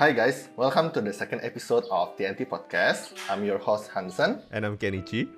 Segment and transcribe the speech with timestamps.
[0.00, 3.12] Hi guys, welcome to the second episode of TNT Podcast.
[3.28, 4.40] I'm your host Hansen.
[4.48, 5.28] And I'm Kenichi.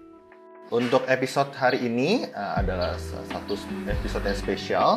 [0.70, 2.94] Untuk episode hari ini uh, adalah
[3.26, 3.58] satu
[3.90, 4.88] episode yang spesial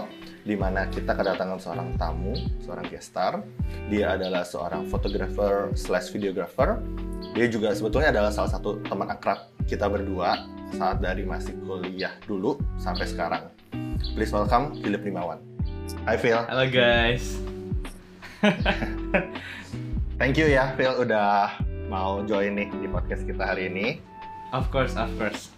[0.45, 3.41] di mana kita kedatangan seorang tamu, seorang guest star.
[3.89, 6.77] Dia adalah seorang fotografer slash videographer.
[7.33, 10.45] Dia juga sebetulnya adalah salah satu teman akrab kita berdua
[10.77, 13.49] saat dari masih kuliah dulu sampai sekarang.
[14.13, 15.41] Please welcome Philip Limawan.
[16.05, 16.37] Hi Phil.
[16.37, 17.54] Halo guys.
[20.19, 21.59] Thank you ya Phil udah
[21.89, 23.99] mau join nih di podcast kita hari ini.
[24.53, 25.51] Of course, of course.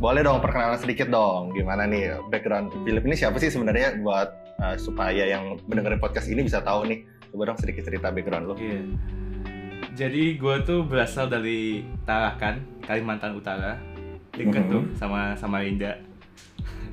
[0.00, 1.52] Boleh dong perkenalan sedikit dong.
[1.52, 4.28] Gimana nih background Philip ini siapa sih sebenarnya buat
[4.62, 7.04] uh, supaya yang mendengar podcast ini bisa tahu nih.
[7.28, 8.54] Coba dong sedikit cerita background lo.
[8.56, 8.80] Iya.
[9.98, 13.76] Jadi gue tuh berasal dari Tarakan, Kalimantan Utara.
[14.32, 14.70] Deket Mhm.
[14.70, 15.98] tuh sama sama Linda.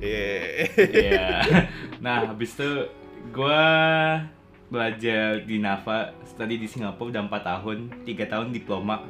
[0.02, 0.66] Yeah.
[0.76, 1.28] Iya.
[2.04, 2.90] nah, habis itu
[3.30, 3.62] gue
[4.66, 9.06] belajar di Nava, study di Singapura udah 4 tahun, 3 tahun diploma.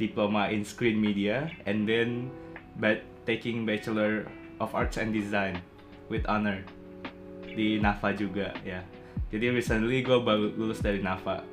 [0.00, 2.32] Diploma in screen media and then
[2.80, 4.24] but taking Bachelor
[4.56, 5.60] of Arts and Design
[6.08, 6.64] with honor
[7.44, 8.80] di Nava juga ya.
[9.28, 11.44] Jadi recently gue baru lulus dari Nava.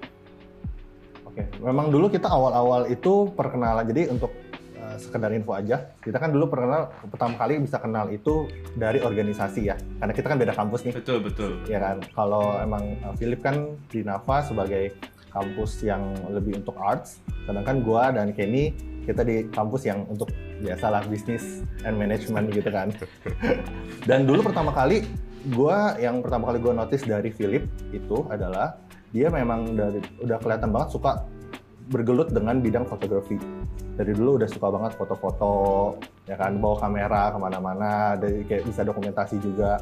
[1.28, 3.86] Oke, memang dulu kita awal-awal itu perkenalan.
[3.86, 4.32] Jadi untuk
[5.00, 9.76] sekedar info aja, kita kan dulu perkenal pertama kali bisa kenal itu dari organisasi ya.
[10.02, 10.94] Karena kita kan beda kampus nih.
[10.98, 11.52] Betul betul.
[11.70, 14.94] ya kan kalau emang uh, Philip kan di Nava sebagai
[15.38, 18.74] kampus yang lebih untuk arts sedangkan gua dan Kenny
[19.06, 22.90] kita di kampus yang untuk biasalah bisnis and management gitu kan
[24.10, 25.06] dan dulu pertama kali
[25.54, 28.82] gua yang pertama kali gua notice dari Philip itu adalah
[29.16, 31.24] dia memang dari udah kelihatan banget suka
[31.88, 33.40] bergelut dengan bidang fotografi.
[33.98, 35.54] Dari dulu udah suka banget foto-foto
[36.30, 39.82] ya kan bawa kamera ke mana-mana dari kayak bisa dokumentasi juga.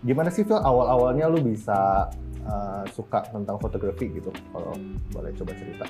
[0.00, 0.56] Gimana sih Phil?
[0.58, 2.08] Awal-awalnya lu bisa
[2.48, 4.72] uh, suka tentang fotografi gitu kalau
[5.12, 5.86] boleh coba cerita?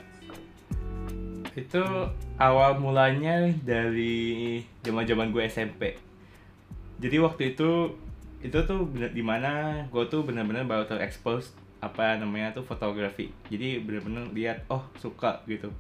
[1.55, 1.83] Itu
[2.39, 5.99] awal mulanya dari zaman-zaman gue SMP.
[7.01, 7.97] Jadi waktu itu
[8.41, 13.33] itu tuh bener, di mana gue tuh bener-bener baru terekspos apa namanya tuh fotografi.
[13.49, 15.73] Jadi bener-bener lihat oh suka gitu.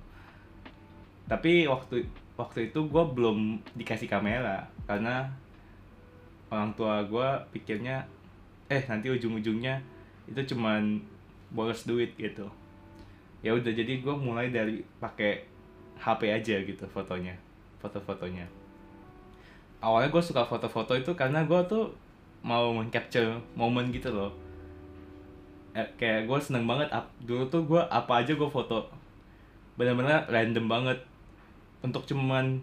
[1.28, 2.08] Tapi waktu
[2.40, 5.28] waktu itu gue belum dikasih kamera karena
[6.48, 8.08] orang tua gue pikirnya
[8.72, 9.84] eh nanti ujung-ujungnya
[10.24, 11.04] itu cuman
[11.52, 12.48] boros duit gitu
[13.44, 15.44] ya udah jadi gue mulai dari pakai
[16.00, 17.36] HP aja gitu fotonya
[17.84, 18.48] foto-fotonya
[19.84, 21.92] awalnya gue suka foto-foto itu karena gue tuh
[22.40, 24.32] mau capture momen gitu loh
[25.80, 26.92] Eh, kayak gue seneng banget
[27.24, 28.92] dulu tuh gue apa aja gue foto.
[29.80, 30.98] Bener-bener random banget.
[31.80, 32.60] Untuk cuman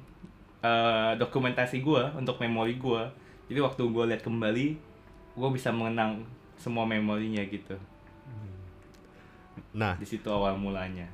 [0.61, 3.01] eh, dokumentasi gue untuk memori gue
[3.47, 4.67] jadi waktu gue lihat kembali
[5.33, 6.27] gue bisa mengenang
[6.57, 7.77] semua memorinya gitu.
[9.77, 11.05] Nah, di situ awal mulanya.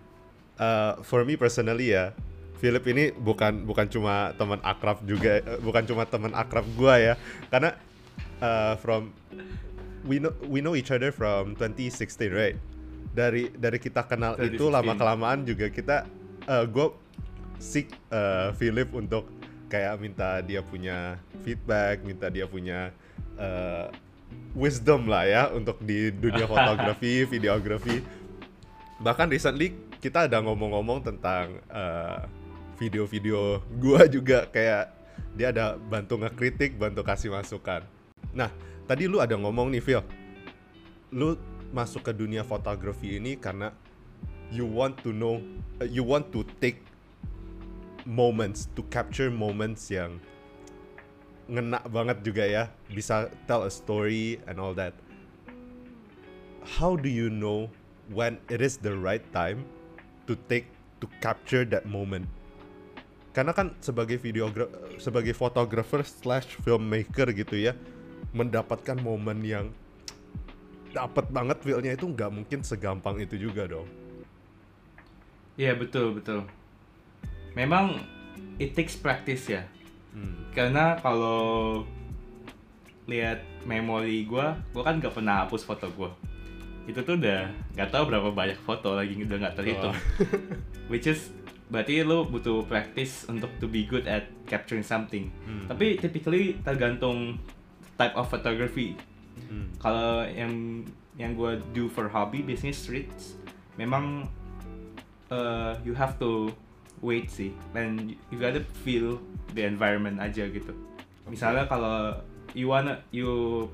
[0.55, 2.15] Uh, for me personally ya,
[2.63, 7.13] Philip ini bukan bukan cuma teman akrab juga, uh, bukan cuma teman akrab gua ya,
[7.51, 7.75] karena
[8.39, 9.11] uh, from
[10.07, 12.57] we know we know each other from 2016 right?
[13.13, 14.75] Dari dari kita kenal itu 2016.
[14.77, 16.09] lama kelamaan juga kita,
[16.49, 16.87] uh, gue
[17.61, 19.29] seek uh, Philip untuk
[19.69, 22.89] kayak minta dia punya feedback, minta dia punya
[23.37, 23.93] uh,
[24.57, 28.23] wisdom lah ya untuk di dunia fotografi, videografi
[29.03, 32.23] bahkan recently kita ada ngomong-ngomong tentang uh,
[32.79, 34.95] video-video gua juga kayak
[35.35, 37.83] dia ada bantu ngekritik, bantu kasih masukan.
[38.33, 38.49] Nah,
[38.85, 40.03] tadi lu ada ngomong nih Phil,
[41.13, 41.39] lu
[41.73, 43.73] masuk ke dunia fotografi ini karena
[44.53, 45.41] you want to know,
[45.81, 46.85] uh, you want to take
[48.05, 50.21] moments, to capture moments yang
[51.49, 54.93] ngena banget juga ya, bisa tell a story and all that.
[56.63, 57.67] How do you know
[58.11, 59.67] when it is the right time
[60.29, 60.71] to take
[61.03, 62.29] to capture that moment?
[63.33, 64.69] Karena kan sebagai videogra
[65.01, 67.73] sebagai fotografer slash filmmaker gitu ya,
[68.33, 69.69] mendapatkan momen yang
[70.93, 73.89] dapat banget feelnya itu nggak mungkin segampang itu juga dong.
[75.57, 76.45] Iya betul betul.
[77.53, 78.01] Memang
[78.57, 79.65] it takes practice ya.
[80.13, 80.49] Hmm.
[80.53, 81.81] Karena kalau
[83.09, 86.13] lihat memori gua, gua kan gak pernah hapus foto gua.
[86.89, 89.95] Itu tuh udah nggak tahu berapa banyak foto lagi udah nggak terhitung.
[90.91, 91.33] Which is
[91.73, 95.33] berarti lu butuh practice untuk to be good at capturing something.
[95.45, 95.65] Hmm.
[95.69, 97.37] Tapi typically tergantung
[98.03, 98.99] type of photography.
[99.47, 99.71] Hmm.
[99.79, 100.83] Kalau yang
[101.15, 103.37] yang gue do for hobby business streets
[103.77, 104.25] memang
[105.29, 106.49] uh, you have to
[107.05, 109.21] wait sih and you gotta feel
[109.53, 110.73] the environment aja gitu
[111.29, 112.17] misalnya kalau
[112.57, 113.69] you wanna you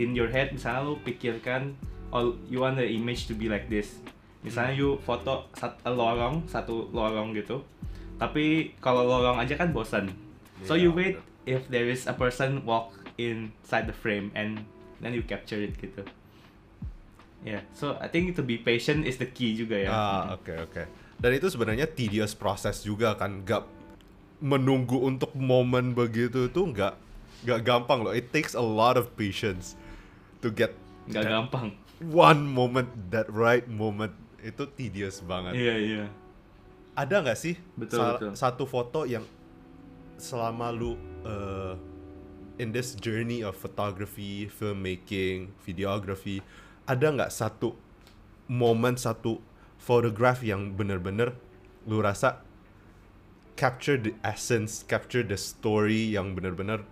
[0.00, 1.76] in your head misalnya lu pikirkan
[2.08, 4.00] oh you want the image to be like this
[4.42, 7.62] Misalnya you foto sat, lorong satu lorong gitu,
[8.18, 10.10] tapi kalau lorong aja kan bosan.
[10.66, 11.14] So Iya, you wait
[11.46, 12.90] if there is a person walk
[13.30, 14.66] inside the frame and
[14.98, 16.02] then you capture it gitu.
[17.42, 19.90] Yeah, so I think to be patient is the key juga ya.
[19.90, 20.82] Ah, oke oke.
[21.18, 23.66] Dan itu sebenarnya tedious proses juga kan, nggak
[24.38, 26.94] menunggu untuk momen begitu itu nggak
[27.42, 28.14] nggak gampang loh.
[28.14, 29.74] It takes a lot of patience
[30.38, 30.74] to get
[31.10, 31.74] Nggak gampang.
[32.02, 35.58] one moment, that right moment itu tedious banget.
[35.58, 36.04] Iya iya.
[36.94, 38.32] Ada nggak sih Betul, betul.
[38.38, 39.26] satu foto yang
[40.14, 40.94] selama lu
[41.26, 41.74] uh,
[42.62, 46.38] in this journey of photography, filmmaking, videography,
[46.86, 47.74] ada nggak satu
[48.46, 49.42] momen satu
[49.82, 51.34] photograph yang bener-bener
[51.90, 52.38] lu rasa
[53.58, 56.86] capture the essence, capture the story yang bener-bener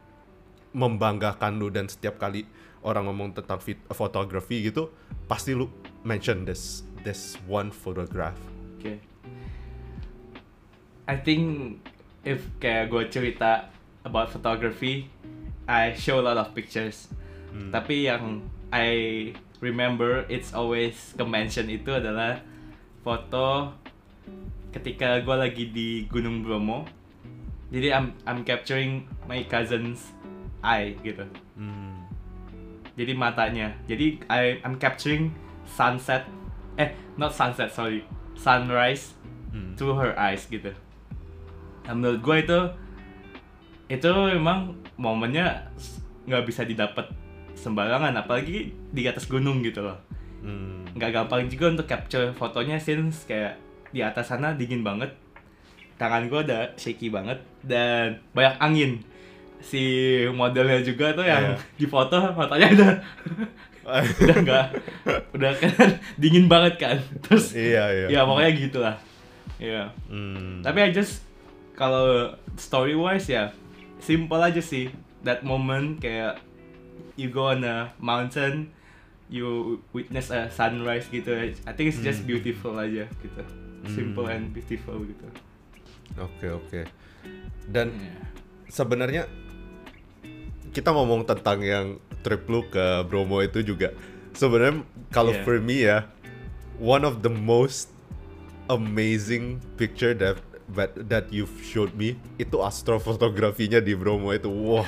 [0.75, 2.47] membanggakan lu dan setiap kali
[2.83, 3.63] orang ngomong tentang
[3.95, 4.91] fotografi gitu
[5.31, 5.71] pasti lu
[6.03, 8.37] mention this this one photograph.
[8.79, 8.99] Oke.
[11.11, 11.79] I think
[12.23, 13.67] if kayak gue cerita
[14.07, 15.11] about photography,
[15.69, 17.09] I show a lot of pictures.
[17.51, 18.89] Tapi yang I
[19.59, 22.39] remember it's always ke mention itu adalah
[23.03, 23.75] foto
[24.71, 26.87] ketika gue lagi di Gunung Bromo.
[27.75, 30.15] Jadi I'm I'm capturing my cousin's
[30.63, 31.27] eye gitu.
[31.59, 32.07] Hmm.
[32.95, 33.75] Jadi matanya.
[33.87, 35.35] Jadi I I'm capturing
[35.67, 36.27] sunset
[36.79, 38.07] eh not sunset sorry
[38.39, 39.19] sunrise
[39.51, 39.75] Hmm.
[39.75, 40.71] through her eyes gitu.
[41.83, 42.61] Nah, menurut gue itu
[43.91, 45.73] itu memang momennya
[46.23, 47.09] nggak bisa didapat
[47.53, 49.97] sembarangan apalagi di atas gunung gitu loh
[50.41, 50.89] Hmm.
[50.91, 53.61] nggak gampang juga untuk capture fotonya since kayak
[53.91, 55.13] di atas sana dingin banget
[55.97, 58.91] tangan gue udah shaky banget dan banyak angin
[59.61, 59.85] si
[60.27, 61.61] modelnya juga tuh yang Iya.
[61.77, 62.93] di foto fotonya udah
[64.17, 64.67] udah nggak
[65.31, 65.73] udah kan
[66.23, 68.07] dingin banget kan terus iya iya.
[68.09, 68.97] ya pokoknya gitulah
[69.61, 70.61] ya Hmm.
[70.61, 71.21] tapi I just
[71.75, 73.53] kalau story wise ya
[74.01, 74.89] simple aja sih
[75.23, 76.41] that moment kayak
[77.15, 78.73] you go on a mountain
[79.31, 81.31] you witness a sunrise gitu
[81.65, 82.35] I think it's just Hmm.
[82.35, 83.43] beautiful aja gitu
[83.87, 84.35] simple Hmm.
[84.35, 85.27] and beautiful gitu
[86.19, 86.81] Oke oke.
[87.71, 88.19] Dan Iya.
[88.67, 89.23] sebenarnya
[90.71, 91.87] kita ngomong tentang yang
[92.21, 93.95] trip lu ke Bromo itu juga
[94.35, 95.45] sebenarnya kalau Yeah.
[95.47, 96.11] for me ya
[96.79, 97.95] one of the most
[98.67, 100.39] amazing picture that
[100.75, 104.87] that, that you've showed me itu astrofotografinya di Bromo itu wah.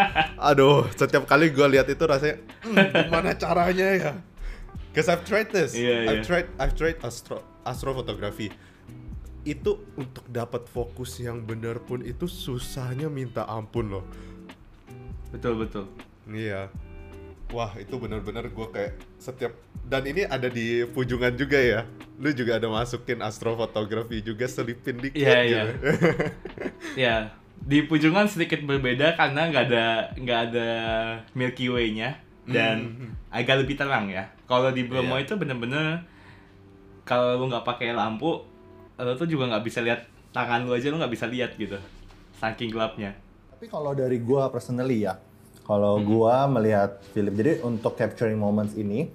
[0.50, 2.76] Aduh setiap kali gue lihat itu rasanya "Hmm,
[3.08, 4.12] gimana caranya ya?
[4.94, 5.74] Cause I've tried this.
[5.74, 8.54] Iya, I've tried I've tried astro astrofotografi.
[9.42, 14.04] Itu untuk dapat fokus yang benar pun itu susahnya minta ampun loh.
[15.34, 15.84] Betul betul.
[16.30, 16.70] Iya.
[17.52, 19.52] Wah, itu benar-benar gue kayak setiap
[19.84, 21.80] dan ini ada di Pujungan juga ya.
[22.16, 25.54] Lu juga ada masukin astrofotografi juga selipin dikit Iya, gitu.
[25.54, 25.70] iya.
[26.96, 27.16] ya
[27.60, 29.84] di Pujungan sedikit berbeda karena nggak ada
[30.16, 30.68] nggak ada
[31.32, 32.76] Milky Way-nya dan
[33.28, 34.28] agak lebih terang ya.
[34.44, 35.24] Kalau di Bromo Iya.
[35.24, 36.04] itu bener-bener
[37.04, 38.40] kalau lu nggak pakai lampu,
[38.96, 41.76] lu tuh juga nggak bisa lihat tangan lu aja lu nggak bisa lihat gitu,
[42.36, 43.12] saking gelapnya.
[43.52, 45.16] Tapi kalau dari gua personally ya,
[45.64, 49.08] kalau gua melihat Philip, jadi untuk capturing moments ini,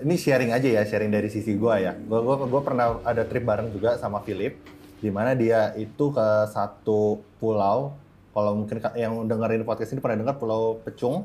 [0.00, 1.92] ini sharing aja ya, sharing dari sisi gua ya.
[1.94, 4.56] Gua gua gua pernah ada trip bareng juga sama Philip,
[4.98, 7.92] di mana dia itu ke satu pulau.
[8.36, 11.24] Kalau mungkin yang dengerin podcast ini pernah dengar Pulau Pecung,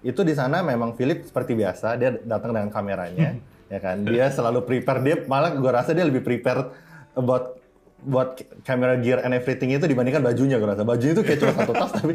[0.00, 3.36] itu di sana memang Philip seperti biasa dia datang dengan kameranya
[3.72, 6.72] ya kan dia selalu prepare dia malah gue rasa dia lebih prepare
[7.12, 7.59] about
[8.00, 10.82] buat camera gear and everything itu dibandingkan bajunya gue rasa.
[10.84, 12.12] Bajunya itu kayak cuma satu tas tapi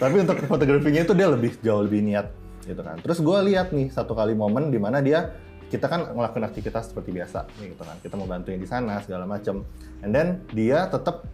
[0.00, 2.32] tapi untuk fotografinya itu dia lebih jauh lebih niat
[2.64, 2.96] gitu kan.
[3.00, 5.36] Terus gue lihat nih satu kali momen di mana dia
[5.68, 7.96] kita kan ngelakuin aktivitas seperti biasa gitu kan.
[8.00, 9.64] Kita mau bantuin di sana segala macam
[10.00, 11.28] and then dia tetap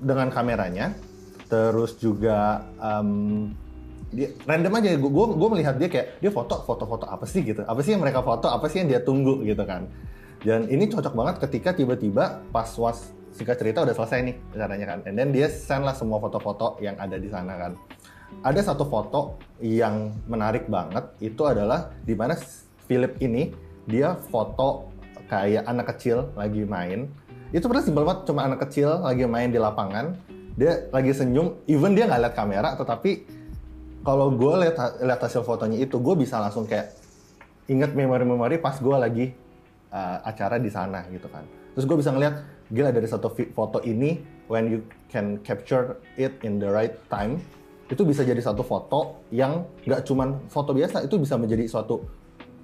[0.00, 0.96] dengan kameranya
[1.48, 3.52] terus juga um,
[4.14, 7.44] dia random aja gue gue melihat dia kayak dia foto foto foto apa sih?
[7.44, 7.60] gitu.
[7.68, 9.84] Apa sih yang mereka foto apa sih yang dia tunggu gitu kan
[10.44, 15.00] dan ini cocok banget ketika tiba-tiba pas was singkat cerita udah selesai nih caranya kan.
[15.08, 17.72] And then dia send lah semua foto-foto yang ada di sana kan.
[18.44, 22.36] Ada satu foto yang menarik banget itu adalah di mana
[22.84, 23.56] Philip ini
[23.88, 24.92] dia foto
[25.32, 27.08] kayak anak kecil lagi main.
[27.48, 30.12] Itu pernah simpel banget cuma anak kecil lagi main di lapangan.
[30.60, 33.24] Dia lagi senyum even dia nggak lihat kamera tetapi
[34.04, 36.92] kalau gue lihat lihat hasil fotonya itu gue bisa langsung kayak
[37.66, 39.26] inget memori-memori pas gue lagi
[39.94, 41.46] uh, acara di sana gitu kan.
[41.78, 42.34] Terus gue bisa ngeliat
[42.74, 44.18] gila dari satu foto ini
[44.50, 47.38] when you can capture it in the right time
[47.86, 52.02] itu bisa jadi satu foto yang nggak cuman foto biasa itu bisa menjadi suatu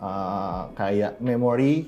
[0.00, 1.86] uh, kayak memory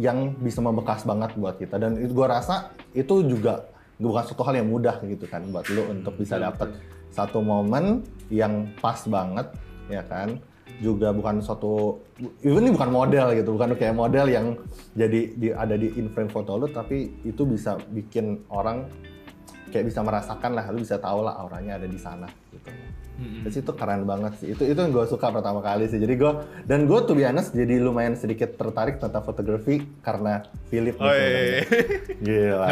[0.00, 1.76] yang bisa membekas banget buat kita.
[1.76, 3.68] Dan itu gue rasa itu juga
[4.00, 6.68] bukan suatu hal yang mudah gitu kan buat lu untuk bisa Betul, dapet
[7.12, 9.46] satu momen yang pas banget
[9.92, 10.40] ya kan
[10.82, 12.02] juga bukan suatu
[12.42, 14.58] even ini bukan model gitu bukan kayak model yang
[14.98, 18.90] jadi di, ada di in frame foto lu tapi itu bisa bikin orang
[19.70, 22.68] kayak bisa merasakan lah lu bisa tahu lah auranya ada di sana gitu
[23.22, 23.44] Mm-mm.
[23.46, 24.56] Terus itu keren banget sih.
[24.56, 26.00] Itu itu yang gue suka pertama kali sih.
[26.00, 26.32] Jadi gue
[26.66, 30.96] dan gue tuh honest jadi lumayan sedikit tertarik tentang fotografi karena Philip.
[30.98, 31.62] Oh iya, iya, iya.
[32.18, 32.66] Gila.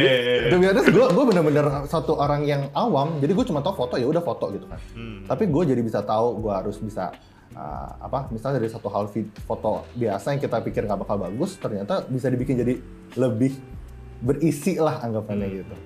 [0.52, 3.18] Tuh honest gue gue bener-bener satu orang yang awam.
[3.18, 4.80] Jadi gue cuma tahu foto ya udah foto gitu kan.
[4.94, 5.24] Hmm.
[5.26, 7.10] Tapi gue jadi bisa tahu gue harus bisa
[7.56, 9.08] uh, apa misalnya dari satu hal
[9.48, 12.74] foto biasa yang kita pikir nggak bakal bagus ternyata bisa dibikin jadi
[13.16, 13.56] lebih
[14.20, 15.76] berisi lah anggapannya gitu.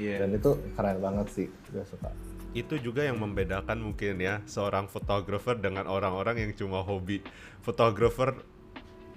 [0.00, 0.24] Iya.
[0.24, 1.46] Dan itu keren banget sih.
[1.68, 2.10] Gue suka.
[2.50, 7.22] itu juga yang membedakan mungkin ya seorang fotografer dengan orang-orang yang cuma hobi
[7.62, 8.42] fotografer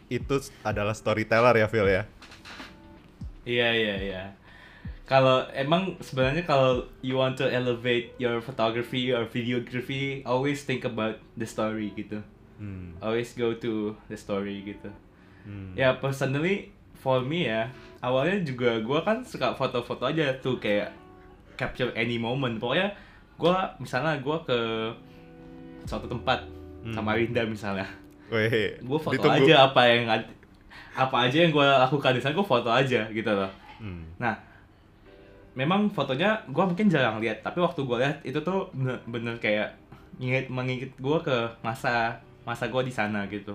[0.05, 2.05] itu adalah storyteller ya Phil ya
[3.43, 4.23] Iya iya iya.
[5.13, 11.21] Kalau emang sebenarnya kalau you want to elevate your photography or videography, always think about
[11.37, 12.25] the story gitu.
[12.57, 12.97] Hmm.
[12.97, 14.89] Always go to the story gitu.
[15.45, 15.77] Hmm.
[15.77, 17.69] Ya personally for me ya,
[18.01, 20.89] awalnya juga gua kan suka foto-foto aja tuh kayak
[21.61, 22.57] capture any moment.
[22.57, 22.97] Pokoknya
[23.37, 24.57] gua misalnya gua ke
[25.85, 26.41] suatu tempat
[26.83, 26.91] Hmm.
[26.91, 27.87] sama Rinda misalnya.
[28.83, 29.47] Gue foto ditunggu.
[29.47, 30.03] aja apa yang
[30.91, 33.47] apa aja yang gue lakukan di sana gue foto aja gitu loh.
[33.79, 34.03] Hmm.
[34.19, 34.35] Nah,
[35.53, 39.77] memang fotonya gue mungkin jarang lihat, tapi waktu gue lihat itu tuh bener-bener kayak
[40.17, 43.53] nginget mengingat gue ke masa masa gue di sana gitu.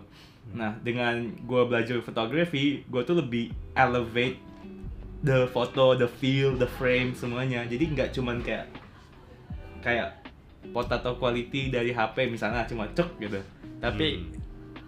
[0.48, 1.12] Nah, dengan
[1.44, 4.40] gue belajar fotografi, gue tuh lebih elevate
[5.20, 7.66] the photo, the feel, the frame semuanya.
[7.66, 8.64] Jadi nggak cuman kayak
[9.80, 10.18] kayak
[10.70, 13.38] potato quality dari HP misalnya cuma cek gitu.
[13.78, 14.24] Tapi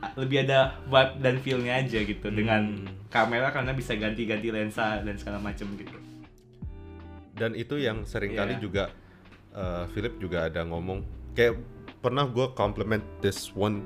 [0.00, 2.88] a- lebih ada vibe dan feel-nya aja gitu dengan Hmm.
[3.07, 5.95] kamera karena bisa ganti-ganti lensa dan segala macam gitu.
[7.41, 8.61] Dan itu yang sering kali Iya.
[8.61, 8.85] juga
[9.57, 11.01] uh, Philip juga ada ngomong
[11.33, 11.57] kayak
[12.05, 13.81] pernah gue compliment this one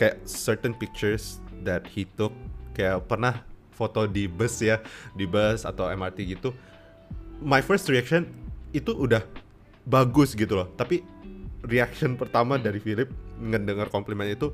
[0.00, 2.32] kayak certain pictures that he took
[2.72, 3.44] kayak pernah
[3.76, 4.80] foto di bus ya
[5.12, 6.56] di bus atau MRT gitu.
[7.44, 8.26] My first reaction
[8.72, 9.22] itu udah
[9.86, 10.68] bagus gitu loh.
[10.74, 11.04] Tapi
[11.62, 14.50] reaction pertama dari Philip ngedengar komplimen itu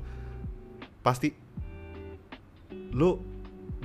[1.01, 1.33] pasti
[2.93, 3.17] lu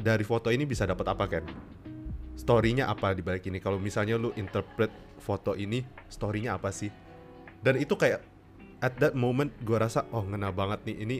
[0.00, 1.45] dari foto ini bisa dapat apa kan
[2.40, 3.61] story-nya apa di balik ini?
[3.61, 4.88] Kalau misalnya lu interpret
[5.20, 6.88] foto ini story-nya apa sih?
[7.61, 8.25] Dan itu kayak
[8.80, 10.97] at that moment gua rasa oh ngena banget nih.
[11.04, 11.16] Ini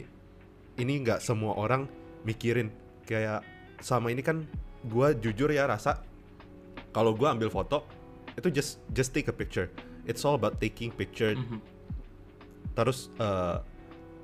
[0.81, 1.85] ini nggak semua orang
[2.25, 2.73] mikirin.
[3.05, 3.45] Kayak
[3.77, 4.49] sama ini kan
[4.89, 6.01] gua jujur ya rasa
[6.89, 7.85] kalau gua ambil foto
[8.33, 9.69] itu just just take a picture.
[10.09, 11.37] It's all about taking picture.
[11.37, 11.61] Mhm.
[12.71, 13.59] terus uh,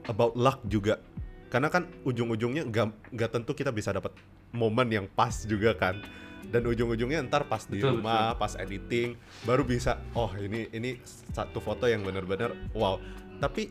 [0.07, 1.03] about luck juga.
[1.51, 4.15] Karena kan ujung-ujungnya nggak nggak tentu kita bisa dapat
[4.55, 5.99] momen yang pas juga kan
[6.47, 10.99] dan ujung-ujungnya ntar pas di Betul, rumah pas editing baru bisa oh ini ini
[11.35, 12.99] satu foto yang benar-benar wow
[13.43, 13.69] tapi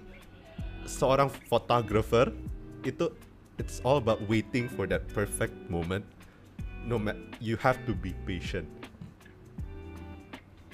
[0.85, 2.30] seorang photographer
[2.85, 3.11] itu
[3.56, 6.04] it's all about waiting for that perfect moment
[6.85, 8.68] no ma- you have to be patient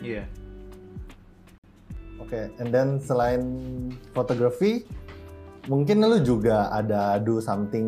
[0.02, 0.26] Iya.
[2.18, 3.42] Oke, and then selain
[4.10, 4.82] fotografi,
[5.70, 7.86] mungkin lu juga ada do something.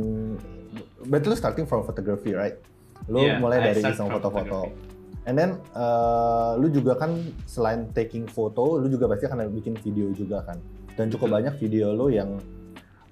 [1.06, 2.56] Berarti lu starting from photography, right?
[3.08, 4.72] Lu Yeah, mulai I dari iseng foto-foto.
[5.24, 7.16] And then uh, lu juga kan
[7.48, 10.60] selain taking foto, lu juga pasti akan bikin video juga kan.
[10.94, 11.36] Dan cukup Betul.
[11.40, 12.36] banyak video lu yang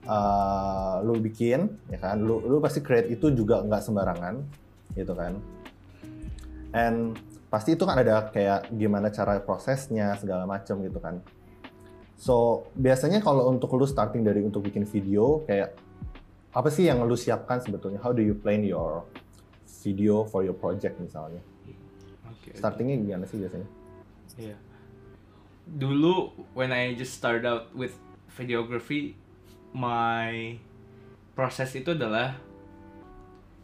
[0.04, 2.20] uh, lu bikin, ya kan?
[2.20, 4.34] Lu lu pasti create itu juga nggak sembarangan,
[4.92, 5.40] gitu kan?
[6.76, 7.16] And
[7.52, 11.20] pasti itu kan ada kayak gimana cara prosesnya segala macam gitu kan.
[12.16, 15.76] So biasanya kalau untuk lu starting dari untuk bikin video kayak
[16.52, 18.00] apa sih yang lu siapkan sebetulnya?
[18.00, 19.04] How do you plan your
[19.82, 21.42] video for your project misalnya?
[22.30, 22.54] Oke.
[22.54, 23.68] Startingnya gimana sih biasanya?
[24.38, 24.56] Iya.
[25.66, 27.94] Dulu when I just start out with
[28.34, 29.14] videography,
[29.74, 30.56] my
[31.36, 32.38] proses itu adalah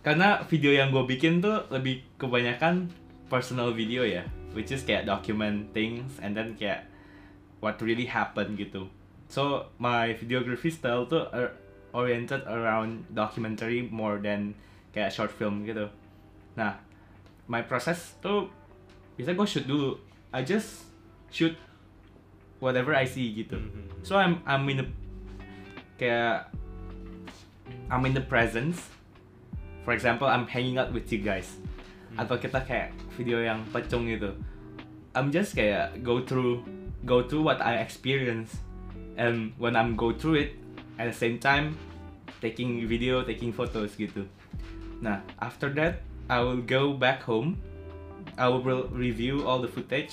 [0.02, 2.88] karena video yang gue bikin tuh lebih kebanyakan
[3.28, 6.86] personal video ya, which is kayak document things and then kayak
[7.60, 8.88] what really happened gitu.
[9.28, 11.58] So my videography style tuh er-
[11.92, 14.56] oriented around documentary more than
[14.96, 15.92] kayak short film gitu.
[16.58, 16.74] Nah,
[17.46, 18.50] my process tuh
[19.14, 19.94] bisa gue shoot dulu.
[20.34, 20.90] I just
[21.30, 21.54] shoot
[22.58, 23.62] whatever I see gitu.
[23.62, 24.02] Mm-hmm.
[24.02, 24.86] So I'm I'm in the
[26.02, 26.50] kayak
[27.86, 28.82] I'm in the presence.
[29.86, 31.46] For example, I'm hanging out with you guys.
[32.12, 32.26] Mm.
[32.26, 34.34] Atau kita kayak video yang pecung gitu.
[35.14, 36.66] I'm just kayak go through
[37.06, 38.58] go through what I experience.
[39.18, 40.50] And when I'm go through it,
[40.98, 41.74] at the same time
[42.38, 44.26] taking video, taking photos gitu.
[45.02, 47.56] Nah, after that, I will go back home.
[48.36, 50.12] I will re- review all the footage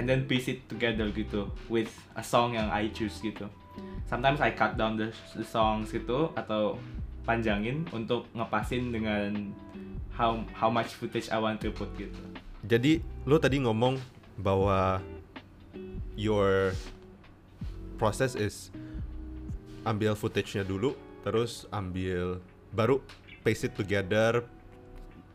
[0.00, 3.48] and then piece it together gitu with a song yang I choose gitu.
[4.08, 6.80] Sometimes I cut down the, the songs gitu atau
[7.28, 9.52] panjangin untuk ngepasin dengan
[10.16, 12.16] how how much footage I want to put gitu.
[12.64, 14.00] Jadi lo tadi ngomong
[14.40, 15.04] bahwa
[16.16, 16.72] your
[18.00, 18.72] process is
[19.84, 22.40] ambil footage-nya dulu, terus ambil
[22.72, 22.98] baru
[23.44, 24.42] paste it together,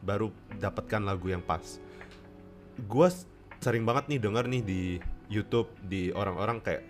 [0.01, 1.77] baru dapatkan lagu yang pas.
[2.89, 3.29] Gua s-
[3.61, 4.81] sering banget nih denger nih di
[5.31, 6.83] YouTube di orang-orang kayak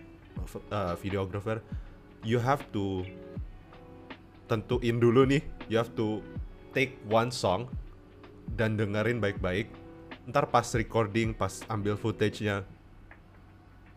[0.71, 1.59] uh, videographer,
[2.25, 3.05] you have to
[4.49, 6.23] tentuin dulu nih, you have to
[6.71, 7.67] take one song
[8.55, 9.69] dan dengerin baik-baik.
[10.27, 12.63] Ntar pas recording, pas ambil footage-nya,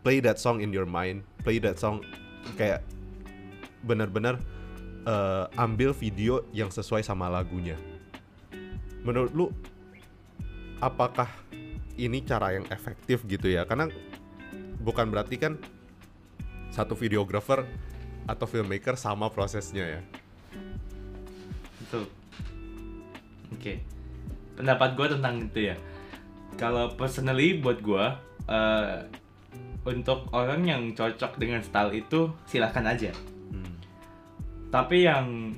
[0.03, 2.05] play that song in your mind, play that song
[2.59, 2.85] kayak
[3.85, 4.41] benar-benar
[5.05, 7.77] uh, ambil video yang sesuai sama lagunya.
[9.05, 9.47] Menurut lu,
[10.81, 11.29] apakah
[12.01, 13.69] ini cara yang efektif gitu ya?
[13.69, 13.87] Karena
[14.81, 15.61] bukan berarti kan
[16.75, 17.63] satu videographer
[18.25, 20.03] atau filmmaker sama prosesnya ya.
[21.85, 22.05] Betul.
[23.55, 23.85] Oke.
[24.57, 25.77] Pendapat gue tentang itu ya.
[26.57, 28.05] Kalau personally buat gue,
[28.49, 28.97] eh,
[29.85, 33.13] untuk orang yang cocok dengan style itu silahkan aja.
[33.53, 33.77] Hmm.
[34.73, 35.53] Tapi yang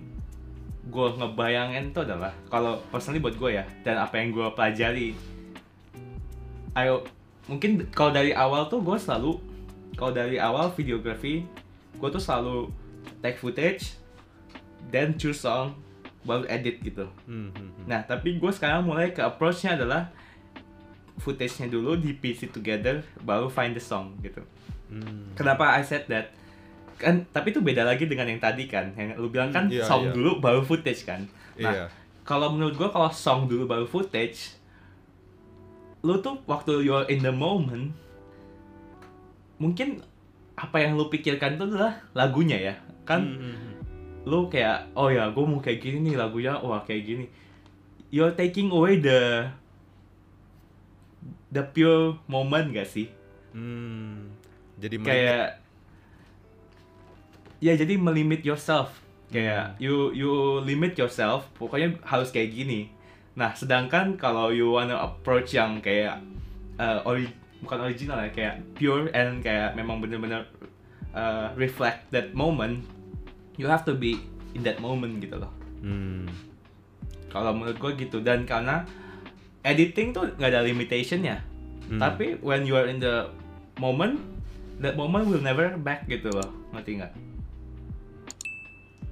[0.86, 5.18] gue ngebayangin itu adalah kalau personally buat gue ya dan apa yang gue pelajari,
[6.78, 7.02] ayo
[7.50, 9.38] mungkin kalau dari awal tuh gue selalu
[9.98, 11.42] kalau dari awal videografi
[11.96, 12.70] gue tuh selalu
[13.24, 13.96] take footage,
[14.92, 15.74] then choose song,
[16.22, 17.08] baru edit gitu.
[17.24, 17.84] Hmm, hmm, hmm.
[17.88, 20.12] Nah, tapi gue sekarang mulai ke approach-nya adalah
[21.16, 24.44] footage-nya dulu di it together, baru find the song gitu.
[24.92, 25.32] Hmm.
[25.34, 26.36] Kenapa I said that?
[26.96, 30.08] Kan, tapi itu beda lagi dengan yang tadi kan, yang lu bilang kan Iya, song
[30.08, 30.12] iya.
[30.16, 31.28] dulu baru footage kan.
[31.60, 31.84] Nah, Iya.
[32.24, 34.56] kalau menurut gue kalau song dulu baru footage,
[36.00, 37.92] lu tuh waktu you're in the moment,
[39.60, 40.00] mungkin
[40.56, 43.20] apa yang lu pikirkan itu adalah lagunya ya, kan?
[43.20, 43.72] Hmm, hmm,
[44.26, 47.24] lu kayak oh ya gue mau kayak gini nih lagunya wah kayak gini
[48.10, 49.46] you're taking away the
[51.54, 53.06] the pure moment gak sih
[53.56, 54.36] Hmm.
[54.76, 55.64] Jadi kayak
[57.60, 58.92] ya jadi melimit yourself.
[59.26, 62.92] Kayak you you limit yourself pokoknya harus kayak gini.
[63.34, 66.22] Nah sedangkan kalau you wanna approach yang kayak
[66.78, 67.26] uh, ori
[67.60, 70.46] bukan original ya kayak pure and kayak memang bener-bener
[71.16, 72.84] uh, reflect that moment
[73.56, 74.20] you have to be
[74.52, 75.52] in that moment gitu loh.
[75.84, 76.28] Hmm.
[77.28, 78.24] kalau menurut gue gitu.
[78.24, 78.86] Dan karena
[79.60, 81.42] editing tuh nggak ada limitation ya.
[81.86, 82.02] Hmm.
[82.02, 83.30] tapi when you are in the
[83.78, 84.18] moment
[84.82, 86.48] that moment will never back gitu loh.
[86.72, 87.25] Ngerti nggak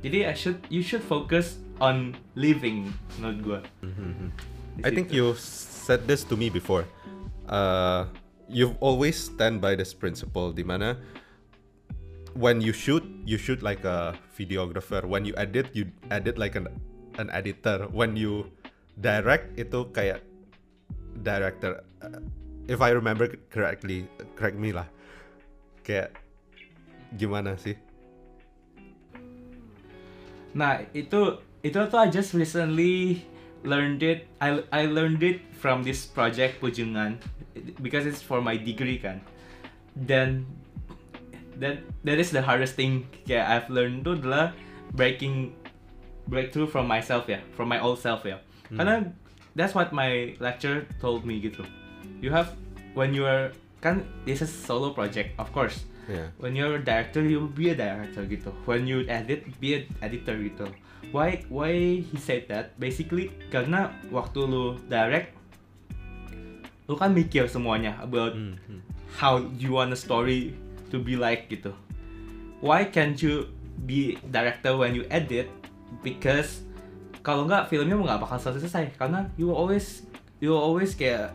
[0.05, 4.29] jadi I should you should focus on living menurut gue Mhm.
[4.75, 6.83] Di I think you said this to me before.
[7.47, 8.11] Uh,
[8.51, 10.99] you've always stand by this principle di mana
[12.35, 15.05] when you shoot, you shoot like a videographer.
[15.07, 16.69] When you edit, you edit like an
[17.19, 17.87] an editor.
[17.91, 18.51] When you
[19.01, 20.23] direct itu kayak
[21.23, 21.83] director.
[22.03, 22.21] Uh,
[22.67, 24.91] if I remember correctly, correct me lah.
[25.87, 26.19] Kayak
[27.15, 27.79] gimana sih?
[30.55, 33.27] Nah itu itu tuh I just recently
[33.67, 34.31] learned it.
[34.39, 37.19] I I learned it from this project Pujungan
[37.83, 39.21] because it's for my degree kan.
[39.95, 40.47] Dan
[41.59, 44.55] that that is the hardest thing kayak I've learned tuh adalah
[44.95, 45.55] breaking
[46.31, 48.39] breakthrough from myself ya, from my old self ya.
[48.71, 49.13] Karena
[49.55, 51.63] that's what my lecturer told me gitu.
[52.19, 52.55] You have
[52.95, 53.51] when you are
[53.85, 56.29] kan this is solo project of course Yeah.
[56.37, 58.53] when you're a director you be a director gitu.
[58.69, 60.69] When you edit be an editor gitu.
[61.15, 62.77] Why why he said that?
[62.77, 65.33] Basically karena waktu lu direct
[66.85, 68.81] lu kan mikir semuanya about Hmm, hmm.
[69.17, 70.53] how you want a story
[70.93, 71.73] to be like gitu.
[72.61, 73.49] Why can't you
[73.85, 75.49] be director when you edit?
[76.05, 76.65] Because
[77.25, 78.85] kalau nggak filmnya nggak bakal selesai selesai.
[79.01, 80.05] Karena you always
[80.45, 81.33] you always kayak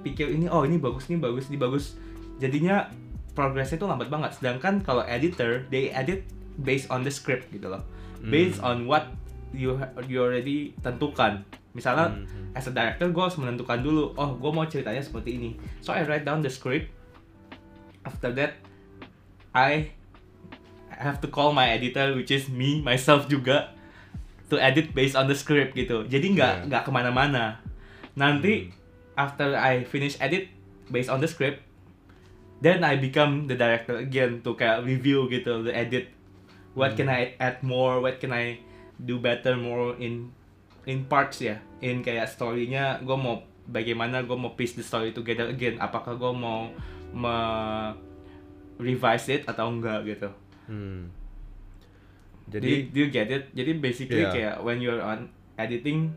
[0.00, 1.96] pikir ini oh ini bagus ini bagus ini bagus.
[2.40, 2.88] Jadinya
[3.32, 4.36] progresnya tuh lambat banget.
[4.36, 6.24] Sedangkan kalau editor they edit
[6.60, 7.82] based on the script gitu loh.
[8.22, 9.10] Based on what
[9.50, 9.74] you
[10.06, 11.42] you already tentukan.
[11.72, 12.58] Misalnya Hmm, hmm.
[12.58, 15.50] as a director gue harus menentukan dulu oh gue mau ceritanya seperti ini.
[15.80, 16.92] So I write down the script.
[18.04, 18.60] After that
[19.56, 19.92] I
[20.92, 23.72] have to call my editor which is me myself juga
[24.52, 26.04] to edit based on the script gitu.
[26.06, 26.68] Jadi nggak Yeah.
[26.68, 27.58] nggak ke mana-mana.
[28.14, 28.70] Nanti
[29.16, 30.52] after I finish edit
[30.92, 31.64] based on the script
[32.62, 36.14] then I become the director again to kayak review gitu the edit.
[36.72, 37.98] What can I add more?
[38.00, 38.62] What can I
[38.96, 40.30] do better more in
[40.86, 41.58] in parts ya?
[41.82, 45.76] In kayak storynya gue mau bagaimana gue mau piece the story together again.
[45.82, 46.70] Apakah gue mau
[47.12, 47.36] me
[48.80, 50.30] revise it atau enggak gitu.
[50.70, 51.12] Hmm.
[52.48, 53.44] jadi Jadi do you get it?
[53.52, 54.32] Jadi basically Iya.
[54.32, 55.28] kayak when you're on
[55.60, 56.14] editing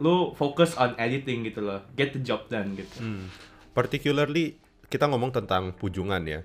[0.00, 1.84] lu fokus on editing gitu loh.
[1.98, 2.96] Get the job done gitu.
[2.96, 3.28] Hmm.
[3.76, 6.40] Particularly kita ngomong tentang pujungan ya.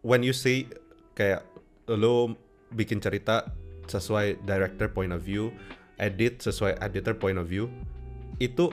[0.00, 0.66] When you say
[1.14, 1.44] kayak
[1.90, 2.38] lo
[2.72, 3.50] bikin cerita
[3.90, 5.50] sesuai director point of view,
[5.98, 7.68] edit sesuai editor point of view,
[8.38, 8.70] itu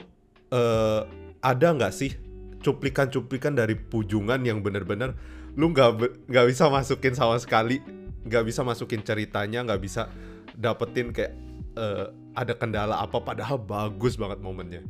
[0.54, 1.02] eh,
[1.42, 2.14] ada nggak sih
[2.62, 5.14] cuplikan-cuplikan dari pujungan yang bener-bener
[5.58, 7.82] lu nggak nggak bisa masukin sama sekali,
[8.30, 10.10] nggak bisa masukin ceritanya, nggak bisa
[10.54, 11.34] dapetin kayak
[11.74, 12.06] eh,
[12.38, 14.86] ada kendala apa padahal bagus banget momennya.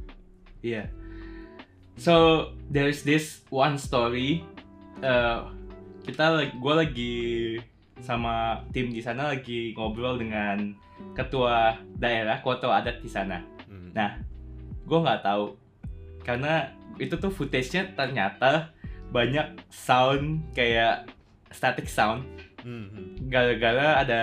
[0.60, 0.92] Iya.
[1.98, 4.46] So there's this one story.
[5.02, 5.50] uh,
[6.08, 7.16] kita gue lagi
[8.00, 10.74] sama tim di sana lagi ngobrol dengan
[11.14, 13.44] ketua daerah, ketua adat di sana.
[13.68, 13.92] Hmm.
[13.92, 14.18] Nah,
[14.88, 15.58] gue nggak tahu
[16.24, 18.72] karena itu tuh footage-nya ternyata
[19.12, 21.10] banyak sound kayak
[21.54, 22.26] static sound
[22.66, 23.16] Hmm.
[23.32, 24.22] gara-gara ada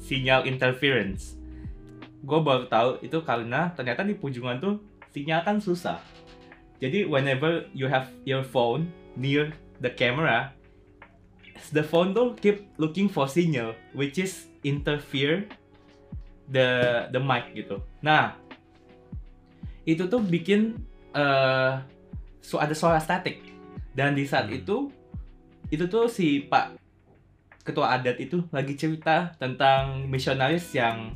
[0.00, 1.36] sinyal interference.
[2.24, 4.80] Gue baru tahu itu karena ternyata di Pujungan tuh
[5.12, 6.00] sinyal kan susah.
[6.80, 9.52] Jadi whenever you have your phone near
[9.84, 10.56] the camera,
[11.76, 15.44] the phone tuh keep looking for signal, which is interfere
[16.48, 17.84] the the mic gitu.
[18.00, 18.36] Nah,
[19.84, 20.80] itu tuh bikin
[21.12, 21.72] eh
[22.40, 23.44] su ada suara static.
[23.92, 24.58] Dan di saat Hmm.
[24.58, 24.76] itu
[25.68, 26.80] itu tuh si Pak
[27.60, 31.14] ketua adat itu lagi cerita tentang misionaris yang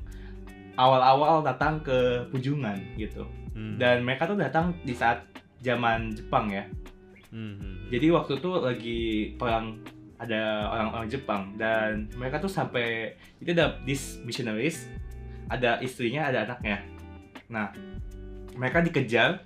[0.76, 3.24] awal-awal datang ke Pujungan gitu.
[3.54, 3.78] Hmm.
[3.80, 5.22] Dan mereka tuh datang di saat
[5.64, 6.64] zaman Jepang ya.
[7.32, 7.88] Hmm.
[7.88, 9.00] Jadi waktu itu lagi
[9.40, 9.80] perang
[10.20, 14.86] ada orang-orang Jepang dan mereka tuh sampai itu ada this missionaries
[15.50, 16.84] ada istrinya ada anaknya.
[17.50, 17.72] Nah
[18.54, 19.42] mereka dikejar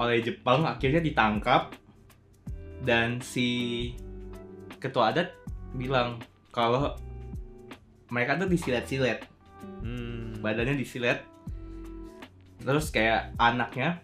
[0.00, 1.76] oleh Jepang akhirnya ditangkap
[2.80, 3.92] dan si
[4.80, 5.36] ketua adat
[5.76, 6.16] bilang
[6.48, 6.96] kalau
[8.08, 9.28] mereka tuh disilet-silet
[9.80, 10.40] Hmm.
[10.40, 11.20] badannya disilet
[12.60, 14.00] terus kayak anaknya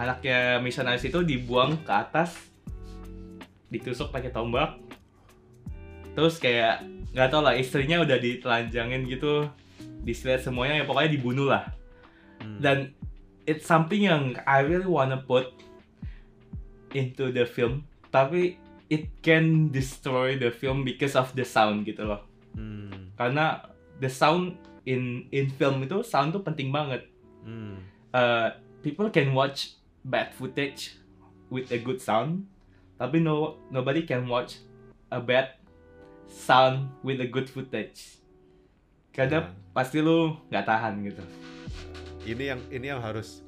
[0.00, 2.32] anaknya misionaris itu dibuang ke atas
[3.68, 4.80] ditusuk pakai tombak
[6.16, 6.80] terus kayak
[7.12, 9.44] nggak tau lah istrinya udah ditelanjangin gitu
[10.00, 11.68] disilet semuanya ya pokoknya dibunuh lah
[12.40, 12.56] Hmm.
[12.56, 12.96] dan
[13.44, 15.52] it's something yang I really wanna put
[16.96, 18.56] into the film tapi
[18.88, 22.24] it can destroy the film because of the sound gitu loh
[22.56, 23.12] Hmm.
[23.20, 23.68] karena
[24.00, 24.56] the sound
[24.88, 27.06] in in film itu sound tuh penting banget.
[27.44, 27.78] Hmm.
[28.10, 28.50] Uh,
[28.82, 30.96] people can watch bad footage
[31.48, 32.46] with a good sound,
[32.96, 34.60] tapi no nobody can watch
[35.10, 35.56] a bad
[36.30, 38.20] sound with a good footage.
[39.10, 39.74] Karena Nah.
[39.74, 41.24] pasti lu nggak tahan gitu.
[42.24, 43.42] Ini yang ini yang harus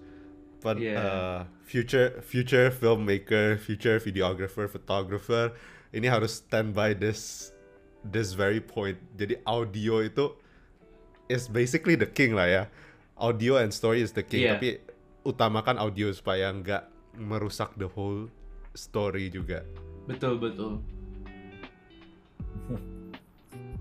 [0.59, 0.97] pen- Iya.
[0.99, 5.55] eh, future future filmmaker, future videographer, photographer
[5.93, 7.53] ini harus stand by this
[8.03, 8.99] this very point.
[9.15, 10.35] Jadi audio itu
[11.31, 12.62] is basically the king lah ya.
[13.15, 14.59] Audio and story is the king, Iya.
[14.59, 14.69] tapi
[15.23, 16.87] utamakan audio supaya nggak
[17.19, 18.27] merusak the whole
[18.75, 19.63] story juga.
[20.09, 20.83] Betul betul.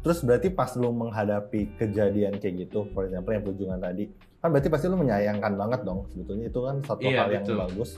[0.01, 4.09] Terus berarti pas lu menghadapi kejadian kayak gitu, for example yang pujungan tadi,
[4.41, 7.57] kan berarti pasti lu menyayangkan banget dong sebetulnya itu kan satu Iya, hal yang betul.
[7.61, 7.89] bagus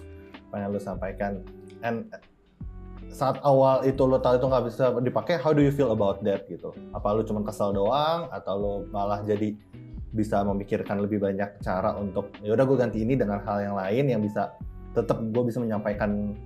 [0.51, 1.31] pengen lu sampaikan.
[1.79, 2.11] And
[3.07, 6.43] saat awal itu lu tahu itu nggak bisa dipakai, how do you feel about that
[6.51, 6.75] gitu?
[6.91, 9.55] Apa lu cuma kesel doang atau lu malah jadi
[10.13, 14.05] bisa memikirkan lebih banyak cara untuk ya udah gue ganti ini dengan hal yang lain
[14.07, 14.53] yang bisa
[14.93, 16.37] tetap gue bisa menyampaikan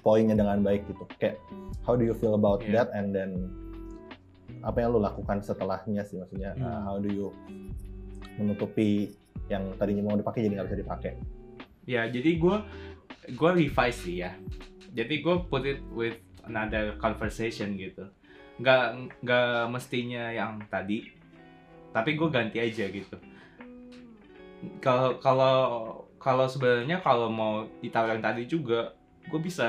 [0.00, 1.04] poinnya dengan baik gitu.
[1.20, 1.36] Kayak
[1.84, 2.84] how do you feel about Iya.
[2.84, 3.52] that and then
[4.64, 6.64] apa yang lu lakukan setelahnya sih maksudnya Hmm.
[6.64, 7.28] uh, how do you
[8.36, 9.14] menutupi
[9.46, 11.12] yang tadinya mau dipakai jadi nggak bisa dipakai
[11.84, 12.56] Ya jadi gue
[13.32, 14.36] gue revise sih ya.
[14.92, 18.12] Jadi gue put it with another conversation gitu.
[18.60, 18.84] Nggak
[19.20, 21.08] nggak mestinya yang tadi,
[21.98, 23.16] tapi gue ganti aja gitu.
[24.78, 25.58] Kalau kalau
[26.18, 28.94] kalau sebenarnya kalau mau yang tadi juga,
[29.26, 29.66] gue bisa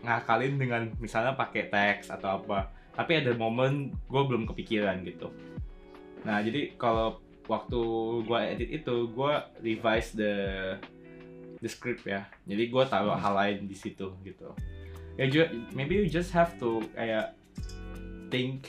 [0.00, 2.72] ngakalin dengan misalnya pakai teks atau apa.
[2.96, 5.28] Tapi ada momen gue belum kepikiran gitu.
[6.24, 7.80] Nah jadi kalau waktu
[8.24, 9.32] gue edit itu, gue
[9.64, 10.34] revise the
[11.60, 12.28] the script ya.
[12.48, 14.52] Jadi gue taruh hal lain di situ gitu.
[15.20, 17.36] Ya ju- maybe you just have to kayak
[18.32, 18.68] think,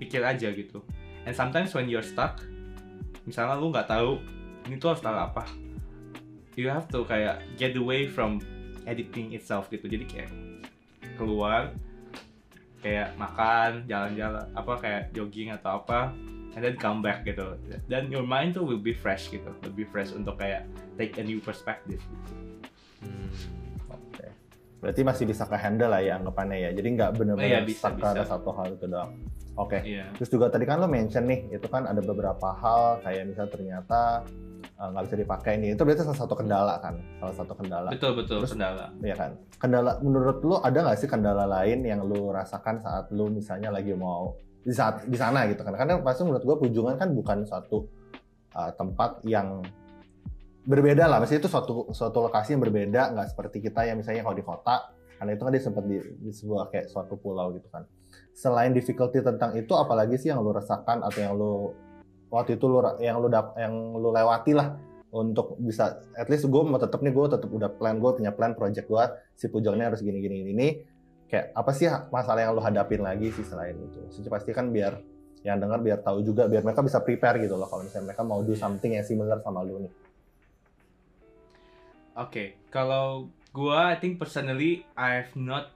[0.00, 0.80] pikir aja gitu.
[1.22, 2.42] And sometimes when you're stuck,
[3.24, 4.18] misalnya lu nggak tahu
[4.66, 5.46] ini tuh harus taruh apa,
[6.58, 8.42] you have to kayak get away from
[8.86, 9.86] editing itself gitu.
[9.86, 10.30] Jadi kayak
[11.14, 11.70] keluar,
[12.82, 16.10] kayak makan, jalan-jalan, apa kayak jogging atau apa,
[16.52, 17.56] and then come back gitu
[17.88, 20.68] dan your mind tuh will be fresh gitu lebih fresh untuk kayak
[21.00, 22.32] take a new perspective gitu.
[23.02, 23.30] Hmm.
[23.88, 24.26] Oke.
[24.84, 26.70] Berarti masih bisa ke handle lah ya anggapannya ya.
[26.76, 28.22] Jadi nggak benar-benar Iya, bisa, stuck bisa.
[28.28, 29.16] satu hal itu doang.
[29.52, 29.84] Oke.
[29.84, 30.08] Iya.
[30.16, 34.00] Terus juga tadi kan lo mention nih, itu kan ada beberapa hal kayak misalnya ternyata
[34.80, 35.76] uh, nggak bisa dipakai nih.
[35.76, 37.88] Itu berarti salah satu kendala kan, salah satu kendala.
[37.92, 39.30] betul betul Terus- kendala Iya kan.
[39.60, 43.92] Kendala menurut lo ada nggak sih kendala lain yang lo rasakan saat lo misalnya lagi
[43.92, 44.32] mau
[44.64, 45.76] di saat di sana gitu kan?
[45.76, 47.84] Karena pasti menurut gua Pujungan kan bukan suatu
[48.56, 49.60] uh, tempat yang
[50.64, 51.20] berbeda lah.
[51.20, 54.94] Maksudnya itu suatu suatu lokasi yang berbeda, nggak seperti kita yang misalnya kalau di kota,
[55.18, 57.82] karena itu kan dia sempat di, di sebuah kayak suatu pulau gitu kan.
[58.32, 61.76] Selain difficulty tentang itu, apalagi sih yang lo rasakan atau yang lo
[62.32, 64.72] waktu itu ra- yang lo dap, yang lo lewati lah
[65.12, 68.56] untuk bisa at least gue mau tetap nih gue tetap udah plan gue punya plan
[68.56, 69.04] project gue
[69.36, 70.68] si pujangnya harus gini gini gini
[71.28, 74.96] kayak apa sih masalah yang lo hadapin lagi sih selain itu Maksudnya pasti kan biar
[75.44, 78.40] yang dengar biar tahu juga biar mereka bisa prepare gitu loh kalau misalnya mereka mau
[78.40, 79.92] do something yang similar sama lo nih
[82.12, 85.72] Oke, kalau gua I think personally I've not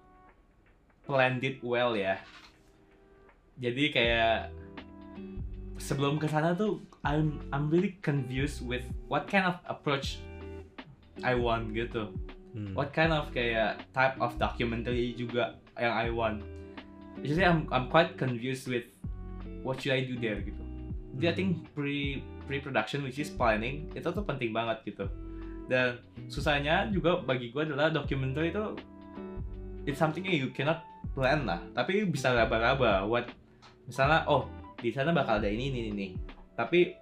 [1.08, 2.20] planned it well ya.
[3.56, 4.52] Jadi kayak
[5.80, 10.20] sebelum ke sana tuh I'm I'm really confused with what kind of approach
[11.24, 12.12] I want gitu.
[12.52, 12.72] Hmm.
[12.72, 16.44] What kind of kayak type of documentary juga yang I want.
[17.24, 18.84] Jadi I'm I'm quite confused with
[19.64, 20.60] what should I do there gitu.
[21.16, 25.08] Jadi I think pre pre production which is planning itu tuh penting banget gitu.
[25.66, 28.76] Dan susahnya juga bagi gue adalah documentary itu
[29.88, 30.84] it's something you cannot
[31.16, 31.60] plan lah.
[31.72, 33.08] Tapi bisa raba-raba.
[33.08, 33.32] What
[33.86, 36.08] misalnya oh di sana bakal ada ini ini ini.
[36.58, 36.94] Tapi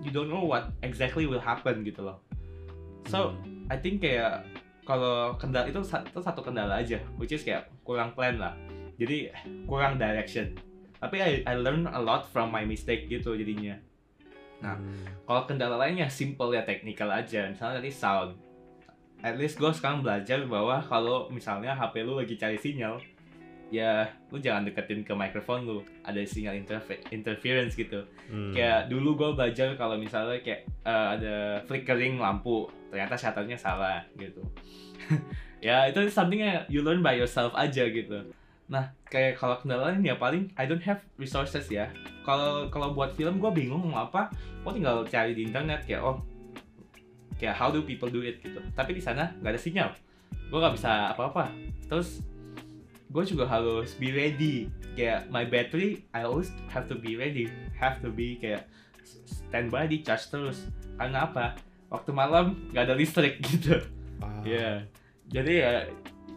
[0.00, 2.18] you don't know what exactly will happen gitu loh.
[3.10, 3.68] So Hmm.
[3.72, 4.44] I think kayak
[4.84, 8.52] kalau kendala itu, itu satu kendala aja, which is kayak kurang plan lah.
[9.00, 9.32] Jadi
[9.64, 10.52] kurang direction.
[11.00, 13.76] Tapi I, I learn a lot from my mistake gitu jadinya.
[14.60, 15.04] Nah, Hmm.
[15.24, 17.48] Kalau kendala lainnya simple ya technical aja.
[17.48, 18.36] Misalnya tadi sound.
[19.24, 23.00] At least gue sekarang belajar bahwa kalau misalnya HP lu lagi cari sinyal,
[23.72, 25.78] ya lu jangan deketin ke mikrofon lu.
[26.04, 28.04] Ada sinyal interfe- interference gitu.
[28.28, 28.52] Hmm.
[28.52, 34.42] Kayak dulu gue belajar kalau misalnya kayak eh, ada flickering lampu, ternyata shutternya salah gitu.
[35.66, 38.24] ya itu something yang you learn by yourself aja gitu.
[38.68, 41.92] Nah kayak kalau kendala ya paling I don't have resources ya.
[42.24, 44.32] Kalau kalau buat film gue bingung mau apa,
[44.64, 46.20] gue tinggal cari di internet kayak oh
[47.36, 48.60] kayak how do people do it gitu.
[48.72, 49.90] Tapi di sana nggak ada sinyal,
[50.48, 51.52] gue nggak bisa apa-apa.
[51.90, 52.24] Terus
[53.10, 54.70] gue juga harus be ready.
[54.94, 57.50] Kayak my battery I always have to be ready.
[57.76, 58.68] Have to be kayak
[59.26, 60.68] standby di charge terus.
[60.96, 61.58] Karena apa?
[61.92, 63.80] Waktu malam nggak ada listrik gitu.
[64.22, 64.42] Ah.
[64.46, 64.82] ya.
[65.28, 65.88] Jadi ya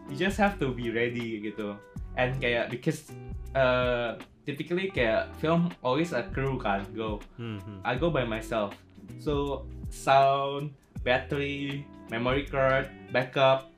[0.08, 1.76] you just have to be ready gitu.
[2.18, 3.08] And kayak because
[3.54, 7.22] uh, typically kayak film always a crew kan go.
[7.36, 7.78] Hmm, hmm.
[7.84, 8.74] I go by myself.
[9.20, 10.72] So sound,
[11.04, 13.70] battery, memory card, backup,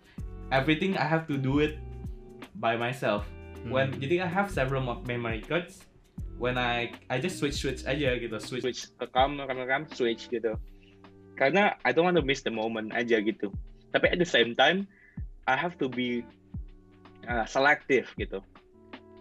[0.51, 1.79] everything I have to do it
[2.61, 3.25] by myself.
[3.65, 3.99] When Hmm.
[3.99, 5.85] jadi I have several mo- memory cards.
[6.37, 8.65] When I I just switch switch aja gitu switch.
[8.65, 10.57] switch rekam rekam rekam switch gitu
[11.37, 13.53] karena I don't want to miss the moment aja gitu
[13.91, 14.89] tapi at the same time
[15.45, 16.25] I have to be
[17.25, 18.41] uh, selective gitu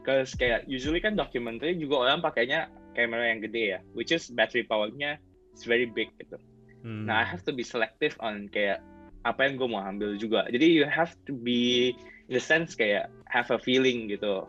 [0.04, 4.63] cause kayak usually kan documentary juga orang pakainya kamera yang gede ya which is battery
[4.63, 5.19] powernya
[5.52, 6.39] is very big gitu
[6.80, 7.04] Hmm.
[7.04, 8.80] nah I have to be selective on kayak
[9.28, 11.91] apa yang gue mau ambil juga jadi you have to be
[12.29, 14.45] the sense kayak have a feeling gitu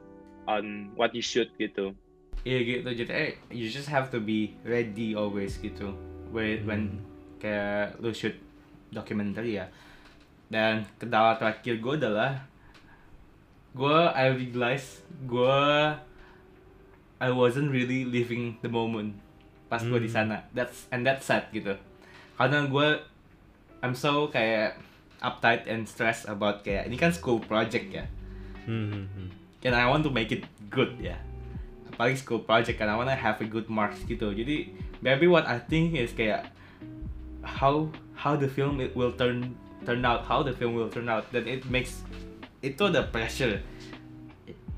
[0.47, 1.93] on what you shoot gitu
[2.41, 5.93] Iya gitu jadi eh, you just have to be ready always gitu.
[6.33, 6.83] When when
[7.37, 8.33] kayak lu shoot
[8.89, 9.69] documentary ya.
[10.49, 12.49] Dan kendala terakhir gue adalah
[13.77, 15.61] gue I realize gue
[17.21, 19.21] I wasn't really living the moment
[19.69, 20.17] pas gue di Hmm.
[20.25, 20.37] sana.
[20.57, 21.77] That's and that's sad gitu.
[22.41, 22.89] Karena gue
[23.85, 24.81] I'm so kayak
[25.21, 28.05] uptight and stressed about kayak ini kan school project ya.
[28.65, 29.29] Hmm, hmm, hmm.
[29.65, 31.21] and I want to make it good ya.
[31.93, 34.33] Apalagi school project kan I wanna have a good marks gitu.
[34.33, 34.73] Jadi
[35.05, 36.49] maybe what I think is kayak
[37.45, 41.25] how how the film it will turn turn out how the film will turn out
[41.33, 42.05] dan it makes
[42.61, 43.65] itu ada pressure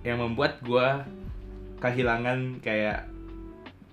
[0.07, 1.03] yang membuat gua
[1.83, 3.07] kehilangan kayak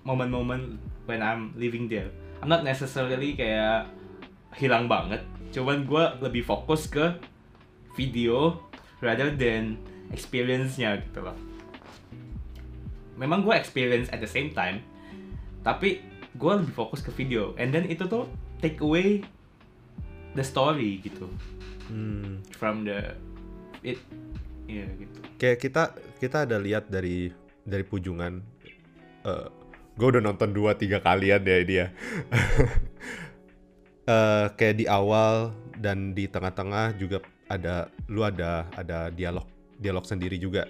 [0.06, 0.78] momen-momen
[1.10, 2.10] when I'm living there.
[2.38, 3.90] I'm not necessarily kayak
[4.54, 7.14] hilang banget cuman gua lebih fokus ke
[7.94, 8.58] video
[9.02, 9.76] rather than
[10.14, 11.36] experience-nya gitu loh.
[13.20, 14.80] Memang gue experience at the same time,
[15.60, 16.00] tapi
[16.40, 17.52] gue lebih fokus ke video.
[17.60, 18.24] And then itu tuh
[18.64, 19.24] take away
[20.32, 21.26] the story gitu
[21.90, 22.38] Hmm.
[22.54, 23.18] from the
[23.82, 23.98] it
[24.70, 25.18] ya gitu.
[25.42, 25.82] Kayak kita
[26.22, 27.34] kita ada lihat dari
[27.66, 28.38] dari Pujungan
[29.26, 29.48] eh,
[29.98, 31.86] gue udah nonton dua tiga kalian ya dia.
[34.10, 39.46] Eh, kayak di awal dan di tengah-tengah juga ada lu ada ada dialog
[39.78, 40.66] dialog sendiri juga.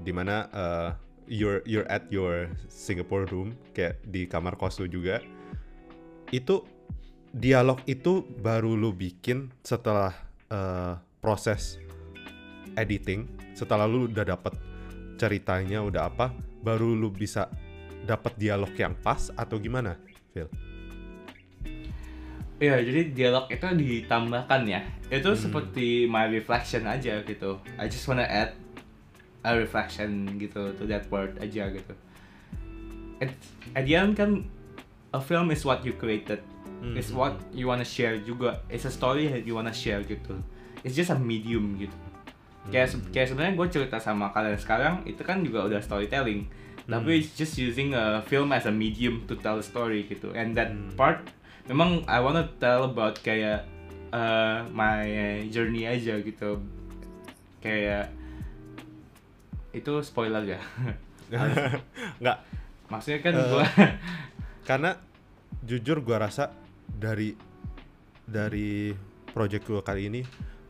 [0.00, 0.88] Di mana uh,
[1.28, 5.20] you're you're at your Singapore room kayak di kamar kos lu juga.
[6.32, 6.64] Itu
[7.36, 10.16] dialog itu baru lu bikin setelah
[10.48, 11.76] uh, proses
[12.80, 13.28] editing.
[13.52, 14.56] Setelah lu udah dapet
[15.20, 16.32] ceritanya udah apa
[16.64, 17.44] baru lu bisa
[18.08, 20.00] dapat dialog yang pas atau gimana
[20.32, 20.48] Phil?
[22.64, 24.80] Iya, jadi dialog itu ditambahkan ya.
[25.12, 25.36] Itu Hmm.
[25.36, 27.60] seperti my reflection aja gitu.
[27.76, 28.56] I just wanna add
[29.44, 31.92] a reflection gitu to that word aja gitu.
[33.20, 33.28] At,
[33.76, 34.48] at the end kan
[35.12, 36.40] a film is what you created.
[36.80, 36.96] Hmm.
[36.96, 38.64] It's what you wanna share juga.
[38.72, 40.40] It's a story that you wanna share gitu.
[40.80, 41.92] It's just a medium gitu.
[42.64, 46.48] Kayak se- kayak sebenarnya gue cerita sama kalian sekarang itu kan juga udah storytelling.
[46.84, 50.32] Tapi it's just using a film as a medium to tell a story gitu.
[50.32, 50.96] And that Hmm.
[50.96, 51.20] part
[51.70, 53.64] memang I wanna tell about kayak
[54.12, 55.04] uh, my
[55.48, 56.60] journey aja gitu.
[57.64, 58.12] Kayak
[59.74, 60.60] itu spoiler ya.
[62.22, 62.38] Nggak,
[62.88, 63.64] Maksudnya kan Eh, gua
[64.68, 64.90] karena
[65.64, 66.52] jujur gua rasa
[66.86, 67.34] dari
[68.24, 68.92] dari
[69.32, 70.22] project gua kali ini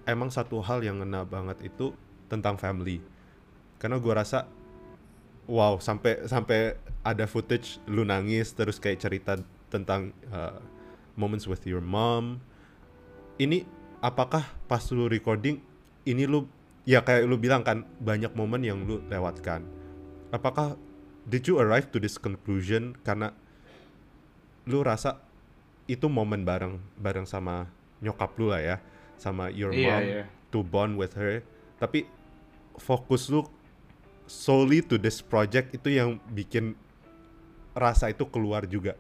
[0.07, 1.95] emang satu hal yang ngena banget itu
[2.31, 3.03] tentang family
[3.83, 4.47] karena gua rasa
[5.51, 9.37] wow sampai sampai ada footage lu nangis terus kayak cerita
[9.69, 10.57] tentang uh,
[11.15, 12.43] moments with your mom.
[13.39, 13.67] Ini
[13.99, 15.59] apakah pas lu recording
[16.07, 16.47] ini lu
[16.85, 19.65] ya kayak lu bilang kan banyak momen yang lu lewatkan.
[20.31, 20.77] Apakah
[21.27, 22.95] did you arrive to this conclusion?
[23.03, 23.33] Karena
[24.69, 25.21] lu rasa
[25.89, 27.69] itu momen bareng bareng sama
[28.05, 28.77] nyokap lu lah ya.
[29.17, 30.25] Sama your Iya, mom iya.
[30.51, 31.41] to bond with her.
[31.79, 32.07] Tapi
[32.79, 33.47] fokus lu
[34.27, 36.75] solely to this project itu yang bikin
[37.77, 38.95] rasa itu keluar juga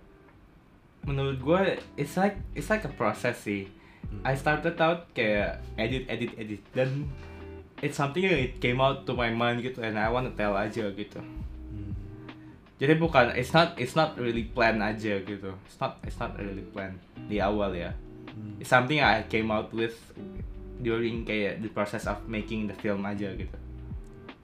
[1.04, 1.60] menurut gue
[2.00, 3.68] it's like it's like a process sih.
[4.08, 4.20] Hmm.
[4.24, 7.08] I started out kayak edit edit edit dan
[7.80, 10.88] it's something that it came out to my mind gitu and I wanna tell aja
[10.92, 11.20] gitu.
[11.20, 11.92] Hmm.
[12.80, 15.52] Jadi bukan it's not it's not really plan aja gitu.
[15.68, 16.96] It's not it's not really plan
[17.28, 17.92] di awal ya.
[18.32, 18.60] Hmm.
[18.60, 19.96] It's something I came out with
[20.80, 23.56] during kayak the process of making the film aja gitu.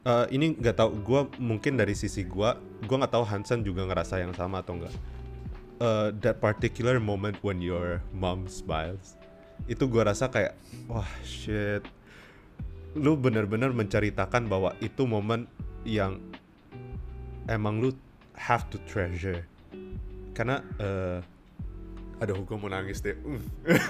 [0.00, 2.50] Eh, ini nggak tahu gue mungkin dari sisi gue
[2.88, 4.96] gue nggak tahu Hansen juga ngerasa yang sama atau enggak
[5.80, 9.16] Eh, that particular moment when your mom smiles
[9.64, 10.52] itu gue rasa kayak
[10.84, 11.80] wah shit.
[12.92, 15.48] Lu bener-bener menceritakan bahwa itu momen
[15.88, 16.20] yang
[17.48, 17.96] emang lu
[18.36, 19.40] have to treasure.
[20.36, 21.24] Karena eh
[22.20, 23.16] aduh gue mau nangis deh.
[23.24, 23.40] Uh.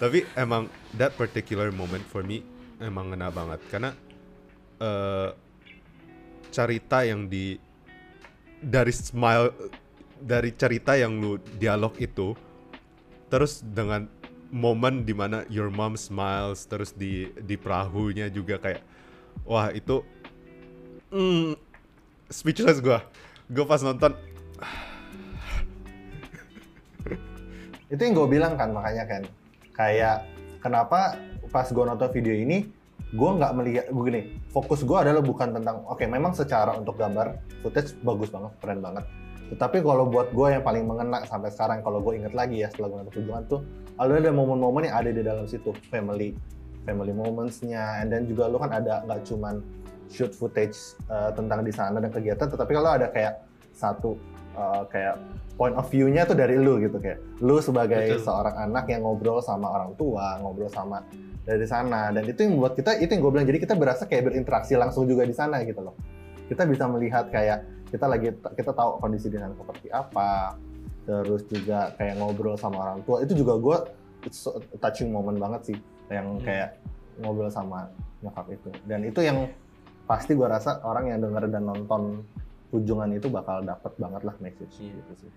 [0.00, 0.68] tapi emang
[1.00, 2.44] that particular moment for me
[2.84, 3.64] emang ngena banget.
[3.72, 3.96] Karena
[4.76, 5.32] eh
[6.52, 7.69] cerita yang di
[8.60, 9.52] dari smile
[10.20, 12.36] dari cerita yang lu dialog itu
[13.32, 14.04] terus dengan
[14.52, 18.82] momen di mana your mom smiles terus di di perahunya juga kayak
[19.48, 20.04] wah itu
[21.10, 21.56] mm,
[22.30, 23.02] speechless gua.
[23.50, 24.14] Gue pas nonton.
[27.90, 29.22] Itu yang gue bilang kan makanya kan.
[29.74, 30.22] Kayak
[30.62, 31.18] kenapa
[31.50, 32.70] pas gue nonton video ini
[33.10, 34.22] gue nggak melihat gue gini
[34.54, 39.04] fokus gue adalah bukan tentang oke memang secara untuk gambar footage bagus banget keren banget.
[39.50, 43.02] Tetapi kalau buat gue yang paling mengena sampai sekarang kalau gue inget lagi ya setelah
[43.02, 43.66] gue perjuangan tuh
[43.98, 45.74] ada momen-momen yang ada di dalam situ.
[45.90, 46.38] Family
[46.84, 49.60] family momentsnya and then juga lu kan ada nggak cuman
[50.10, 54.18] shoot footage uh, tentang di sana dan kegiatan tetapi kalau ada kayak satu
[54.58, 55.20] uh, kayak
[55.60, 58.24] point of view-nya tuh dari lu gitu kayak lu sebagai Betul.
[58.24, 61.04] seorang anak yang ngobrol sama orang tua ngobrol sama
[61.44, 64.32] dari sana dan itu yang membuat kita itu yang gue bilang jadi kita berasa kayak
[64.32, 65.92] berinteraksi langsung juga di sana gitu loh
[66.48, 67.60] kita bisa melihat kayak
[67.92, 70.56] kita lagi kita tahu kondisi di sana seperti apa
[71.04, 73.76] terus juga kayak ngobrol sama orang tua itu juga gue
[74.24, 76.44] it's so touching moment banget sih yang Hmm.
[76.44, 76.80] kayak
[77.20, 77.92] ngobrol sama
[78.24, 79.44] nyokap itu dan itu yang
[80.08, 82.24] pasti gue rasa orang yang denger dan nonton
[82.70, 84.96] ujungan itu bakal dapet banget lah message Iya.
[84.96, 85.30] gitu sih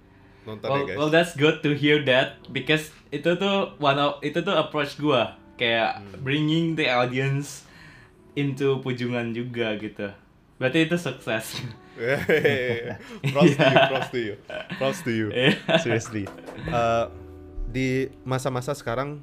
[0.44, 0.98] nonton Well, ya guys.
[0.98, 5.36] well that's good to hear that because itu tuh one of itu tuh approach gua.
[5.54, 6.22] Kayak Hmm.
[6.22, 7.64] bringing the audience
[8.34, 10.10] into pujungan juga gitu.
[10.58, 11.46] Berarti itu sukses.
[13.34, 14.36] props to you props to you.
[14.78, 15.28] Props to you.
[15.78, 16.26] Seriously.
[16.66, 17.06] Uh,
[17.70, 19.22] di masa-masa sekarang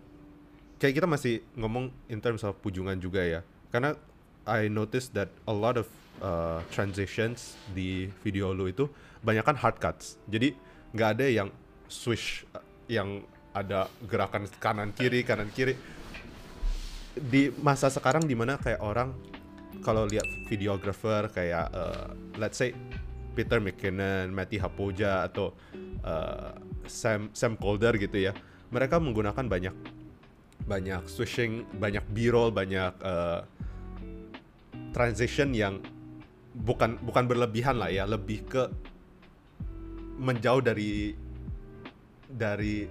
[0.78, 3.40] kayak kita masih ngomong in terms of pujungan juga ya.
[3.70, 3.98] Karena
[4.46, 5.86] I noticed that a lot of
[6.18, 8.86] uh, transitions di video lu itu
[9.20, 10.14] banyak kan hard cuts.
[10.26, 10.54] Jadi
[10.94, 11.48] nggak ada yang
[11.86, 12.46] swish
[12.90, 15.74] yang ada gerakan kanan kiri kanan kiri
[17.18, 19.10] di masa sekarang di mana kayak orang
[19.82, 22.74] kalau lihat videographer kayak uh, let's say
[23.34, 25.54] Peter McKinnon, Matty Hapoja atau
[26.02, 26.52] uh,
[26.84, 28.34] Sam Sam Calder gitu ya.
[28.70, 29.74] Mereka menggunakan banyak
[30.66, 33.42] banyak swishing, banyak b-roll, banyak uh,
[34.94, 35.82] transition yang
[36.54, 38.62] bukan bukan berlebihan lah ya, lebih ke
[40.20, 41.16] menjauh dari
[42.28, 42.84] dari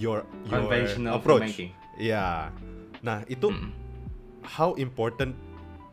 [0.00, 1.60] your your Conventional approach.
[2.00, 2.48] Ya.
[3.04, 3.70] Nah, itu Mm.
[4.56, 5.36] how important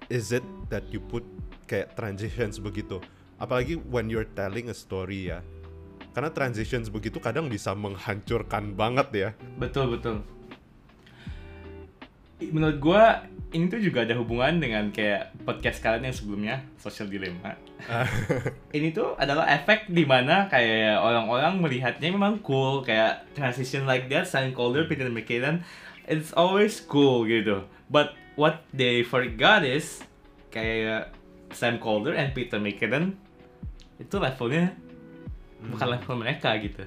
[0.08, 1.28] is it that you put
[1.68, 3.04] kayak transitions begitu?
[3.38, 5.44] Apalagi when you're telling a story ya.
[6.16, 9.30] Karena transitions begitu kadang bisa menghancurkan banget ya.
[9.62, 10.26] Betul betul.
[12.38, 13.26] Menurut gua
[13.56, 17.56] ini tuh juga ada hubungan dengan kayak podcast kalian yang sebelumnya Social Dilemma.
[18.78, 24.28] ini tuh adalah efek di mana kayak orang-orang melihatnya memang cool kayak transition like that,
[24.28, 25.64] Sam Calder, Peter McKinnon,
[26.06, 27.64] it's always cool gitu.
[27.88, 30.04] But what they forgot is
[30.52, 31.16] kayak
[31.56, 33.16] Sam Calder and Peter McKinnon
[33.96, 34.76] itu levelnya
[35.72, 36.84] bukan level mereka gitu.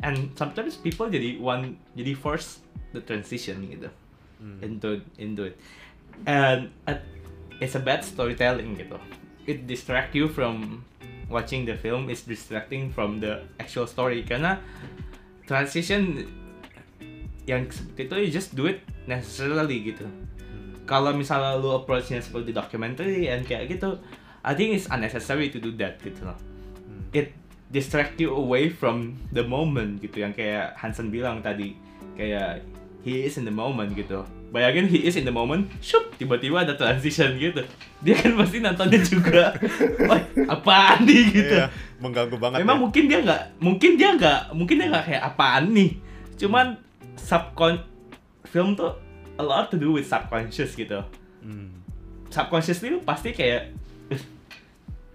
[0.00, 2.64] And sometimes people jadi one jadi force
[2.96, 3.92] the transition gitu
[4.62, 5.56] into into it.
[6.26, 6.98] And uh,
[7.62, 8.98] it's a bad storytelling gitu.
[9.48, 10.84] It distract you from
[11.30, 12.10] watching the film.
[12.10, 14.60] It's distracting from the actual story karena
[15.48, 16.28] transition
[17.48, 20.04] yang seperti itu you just do it necessarily gitu.
[20.84, 24.00] Kalau misalnya lu approach-nya seperti documentary and kayak gitu,
[24.44, 26.36] I think it's unnecessary to do that gitu loh.
[27.12, 27.32] It
[27.68, 31.76] distract you away from the moment gitu yang kayak Hansen bilang tadi
[32.16, 32.64] kayak
[33.00, 36.72] he is in the moment gitu bayangin he is in the moment shup tiba-tiba ada
[36.72, 37.60] transition gitu
[38.00, 39.52] dia kan pasti nontonnya juga
[40.08, 41.68] wah apaan nih gitu Iya,
[41.98, 42.58] mengganggu banget.
[42.60, 42.82] memang ya.
[42.82, 45.90] mungkin dia nggak mungkin dia nggak mungkin dia nggak kayak apaan nih
[46.36, 46.66] cuman
[47.14, 47.82] subcon
[48.44, 48.96] film tuh
[49.34, 51.04] a lot to do with subconscious gitu
[51.38, 51.70] Hmm.
[52.28, 53.70] subconsciously lu pasti kayak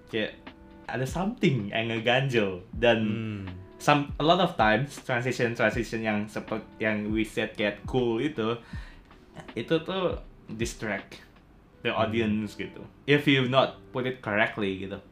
[0.08, 0.40] kayak
[0.86, 3.44] ada something yang ngeganjel dan Hmm.
[3.84, 8.56] Some a lot of times transition transition yang seperti yang we said kayak cool itu
[9.60, 10.24] itu tuh
[10.56, 11.20] distract
[11.84, 15.04] the audience gitu if you not put it correctly gitu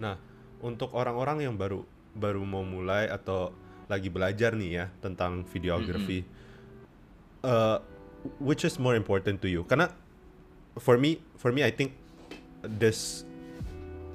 [0.00, 0.16] Nah,
[0.64, 1.84] untuk orang-orang yang baru
[2.16, 3.52] baru mau mulai atau
[3.86, 6.24] lagi belajar nih ya tentang videography,
[7.44, 7.78] uh,
[8.40, 9.62] which is more important to you?
[9.68, 9.92] Karena
[10.80, 11.94] for me, for me, I think
[12.64, 13.28] this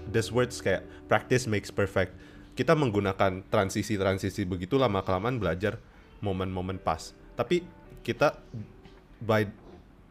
[0.09, 2.17] this words kayak practice makes perfect.
[2.55, 5.75] Kita menggunakan transisi-transisi begitu lama kelamaan belajar
[6.23, 7.11] momen-momen pas.
[7.35, 7.67] Tapi
[7.99, 8.39] kita
[9.19, 9.43] by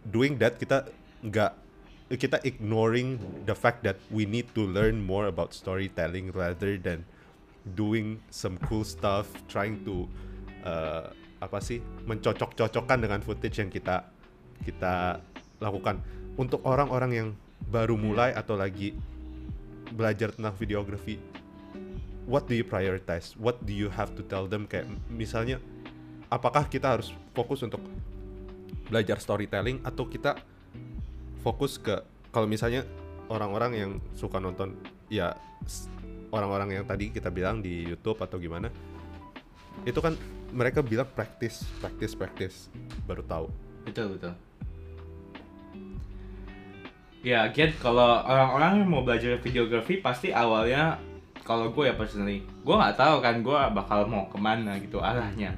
[0.05, 0.93] doing that kita
[1.25, 1.57] nggak
[2.21, 3.17] kita ignoring
[3.49, 7.01] the fact that we need to learn more about storytelling rather than
[7.73, 10.05] doing some cool stuff trying to
[10.69, 11.09] uh,
[11.41, 14.05] apa sih mencocok-cocokkan dengan footage yang kita
[14.69, 15.21] kita
[15.65, 16.05] lakukan
[16.37, 17.29] untuk orang-orang yang
[17.73, 18.93] baru mulai atau lagi
[19.97, 21.17] belajar tentang videography
[22.25, 23.37] what do you prioritize?
[23.37, 24.65] What do you have to tell them?
[24.69, 25.61] Kayak misalnya
[26.33, 27.81] apakah kita harus fokus untuk
[28.89, 30.37] belajar storytelling atau kita
[31.41, 32.01] fokus ke
[32.33, 32.85] kalau misalnya
[33.29, 34.77] orang-orang yang suka nonton
[35.09, 35.37] ya
[36.35, 38.69] orang-orang yang tadi kita bilang di YouTube atau gimana
[39.89, 40.19] itu kan
[40.53, 42.57] mereka bilang practice practice practice
[43.09, 43.47] baru tahu.
[43.85, 44.35] Betul betul.
[47.25, 51.01] Ya again kalau orang-orang yang mau belajar videografi pasti awalnya
[51.45, 55.55] kalau gue ya personally gue nggak tahu kan gue bakal mau ke mana gitu arahnya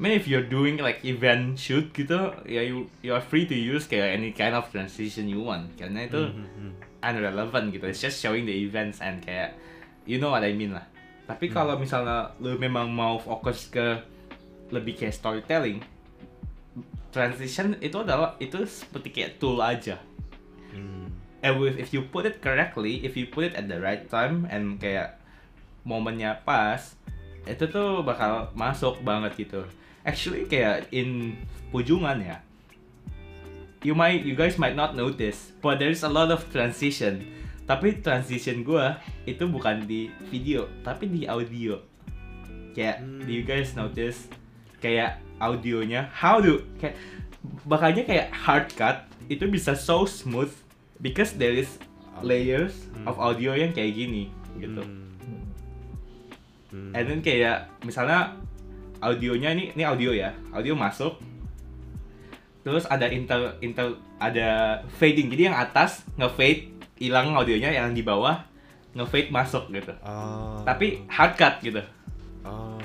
[0.00, 3.84] Man, if you're doing like event shoot gitu, ya you you are free to use
[3.84, 5.76] kayak any kind of transition you want.
[5.76, 6.32] Karena itu
[7.04, 7.84] unrelevant gitu.
[7.84, 9.60] It's just showing the events and kayak
[10.08, 10.88] you know what I mean lah.
[11.28, 14.00] Tapi kalau misalnya lu memang mau fokus ke
[14.72, 15.84] lebih kayak storytelling,
[17.12, 20.00] transition itu adalah itu seperti kayak tool aja.
[21.40, 24.44] And with, if you put it correctly, if you put it at the right time
[24.52, 25.16] and kayak
[25.88, 26.96] momennya pas,
[27.48, 29.64] itu tuh bakal masuk banget gitu.
[30.04, 31.40] Actually kayak in
[31.72, 32.42] Pujungan ya,
[33.80, 37.24] you might you guys might not notice, but there's a lot of transition.
[37.64, 41.78] Tapi transition gua itu bukan di video, tapi di audio.
[42.74, 44.28] Kayak do you guys notice
[44.80, 46.96] kayak audionya how do kayak
[47.64, 50.52] makanya kayak hard cut itu bisa so smooth
[51.00, 51.80] because there is
[52.20, 54.28] layers of audio yang kayak gini
[54.60, 54.84] gitu.
[56.70, 56.94] Hmm.
[56.94, 58.36] And then kayak misalnya
[59.02, 61.18] audionya ini ini audio ya, audio masuk.
[62.60, 65.32] Terus ada inter inter ada fading.
[65.32, 66.70] Jadi yang atas nge-fade
[67.00, 68.44] hilang audionya, yang di bawah
[68.92, 69.96] nge-fade masuk gitu.
[70.04, 70.60] Ah.
[70.62, 71.82] Tapi hard cut gitu.
[72.44, 72.76] Ah.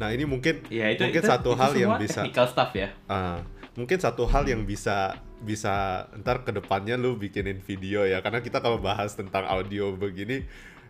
[0.00, 2.88] nah ini mungkin Ya itu mungkin itu- satu itu hal yang bisa technical stuff ya.
[3.06, 3.38] Ah,
[3.74, 8.22] mungkin satu hal yang bisa bisa ntar ke depannya lu bikinin video ya.
[8.22, 10.46] Karena kita kalau bahas tentang audio begini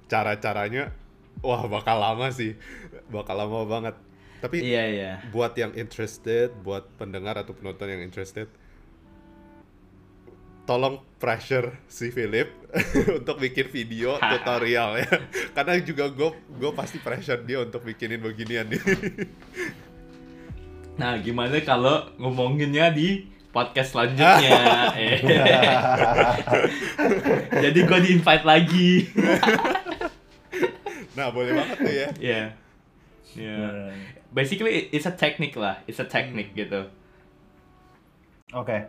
[0.07, 0.93] cara-caranya
[1.41, 2.55] wah bakal lama sih.
[3.09, 3.95] Bakal lama banget.
[4.43, 5.13] Tapi Iya iya.
[5.31, 8.51] buat yang interested buat pendengar atau penonton yang interested
[10.63, 12.47] tolong pressure si Philip
[13.19, 15.11] untuk bikin video tutorial ya.
[15.55, 18.71] Karena juga gue gue pasti pressure dia untuk bikinin beginian.
[18.71, 18.83] Nih
[20.93, 24.63] Nah, gimana kalau ngomonginnya di podcast selanjutnya?
[25.03, 25.21] Eh.
[27.69, 28.93] Jadi gue di-invite lagi.
[31.17, 32.43] nah boleh banget tuh ya Ya.
[33.37, 33.93] Ya.
[34.33, 35.81] Basically it's a technique lah.
[35.85, 36.89] It's a technique gitu.
[38.53, 38.85] Oke,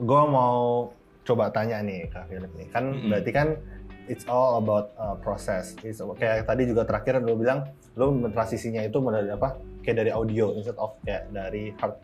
[0.00, 0.88] gue mau
[1.24, 2.68] coba tanya nih Kak Philip nih.
[2.72, 3.08] Kan Mm-mm.
[3.12, 3.48] berarti kan
[4.08, 5.76] it's all about uh, proses.
[5.84, 9.60] It's, kayak tadi juga terakhir lu bilang lu transisinya itu dari apa?
[9.84, 11.96] Kayak dari audio instead of kayak dari hard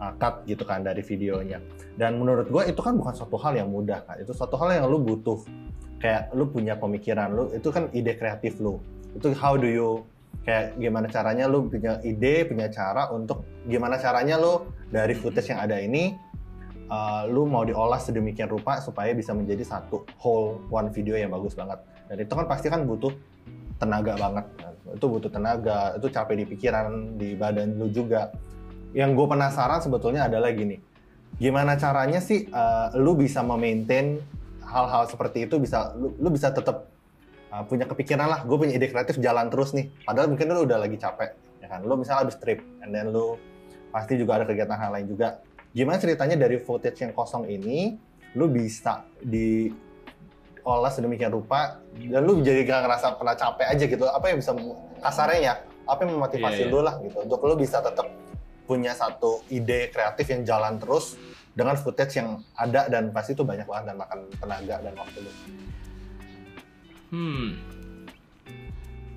[0.00, 1.60] uh, cut gitu kan dari videonya.
[1.94, 4.16] Dan menurut gue itu kan bukan suatu hal yang mudah kan.
[4.18, 5.44] Itu suatu hal yang lu butuh.
[6.00, 8.80] Kayak lu punya pemikiran lu, itu kan ide kreatif lu.
[9.12, 10.08] Itu how do you
[10.40, 15.60] kayak gimana caranya lu punya ide, punya cara untuk gimana caranya lu dari footage yang
[15.60, 16.16] ada ini
[16.90, 21.54] uh, lu mau diolah sedemikian rupa supaya bisa menjadi satu whole one video yang bagus
[21.54, 21.78] banget.
[22.10, 23.14] Dan itu kan pasti kan butuh
[23.78, 24.46] tenaga banget.
[24.58, 24.72] kan.
[24.90, 28.34] Itu butuh tenaga, itu capek di pikiran, di badan lu juga.
[28.90, 30.82] Yang gue penasaran sebetulnya adalah gini,
[31.38, 34.18] gimana caranya sih uh, lu bisa memaintain
[34.66, 36.90] hal-hal seperti itu bisa lu, lu bisa tetap
[37.54, 39.90] uh, punya kepikiran lah, gue punya ide kreatif jalan terus nih.
[40.02, 41.86] Padahal mungkin lu udah lagi capek, ya kan?
[41.86, 43.38] Lu misalnya habis trip, and then lu
[43.94, 45.38] pasti juga ada kegiatan hal lain juga.
[45.70, 47.94] Gimana ceritanya dari footage yang kosong ini,
[48.34, 54.02] lu bisa diolah sedemikian rupa, dan lu jadi gak ngerasa pernah capek aja gitu.
[54.10, 54.50] Apa yang bisa,
[54.98, 55.54] kasarnya ya,
[55.86, 56.74] apa yang memotivasi Iya, iya.
[56.74, 58.10] lu lah gitu, untuk lu bisa tetap
[58.70, 61.18] punya satu ide kreatif yang jalan terus
[61.50, 65.32] dengan footage yang ada dan pasti itu banyak banget dan makan tenaga dan waktu lu.
[67.10, 67.58] Hmm.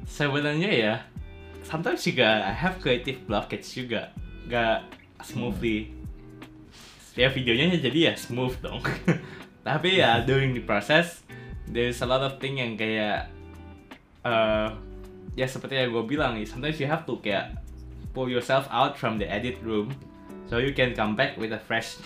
[0.09, 0.95] Sebenarnya ya,
[1.61, 4.09] sometimes juga I have creative blockage juga.
[4.49, 4.89] Gak
[5.21, 5.93] smoothly.
[7.13, 8.81] Ya videonya jadi ya smooth dong.
[9.67, 11.21] Tapi ya during the process,
[11.69, 13.29] there's a lot of thing yang kayak
[14.25, 14.69] eh
[15.33, 17.62] ya seperti yang gue bilang sometimes you have to kayak
[18.13, 19.89] pull yourself out from the edit room
[20.45, 21.97] so you can come back with a fresh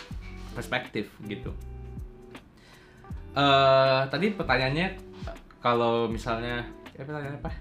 [0.56, 1.52] perspective gitu.
[3.38, 4.98] eh tadi pertanyaannya
[5.62, 6.66] kalau misalnya
[6.98, 7.52] ya pertanyaannya apa?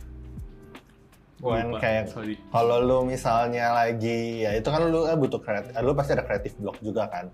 [1.36, 2.16] Lupa, kayak
[2.48, 6.56] kalau lu misalnya lagi ya itu kan lu eh, butuh kreatif lu pasti ada kreatif
[6.56, 7.28] block juga kan?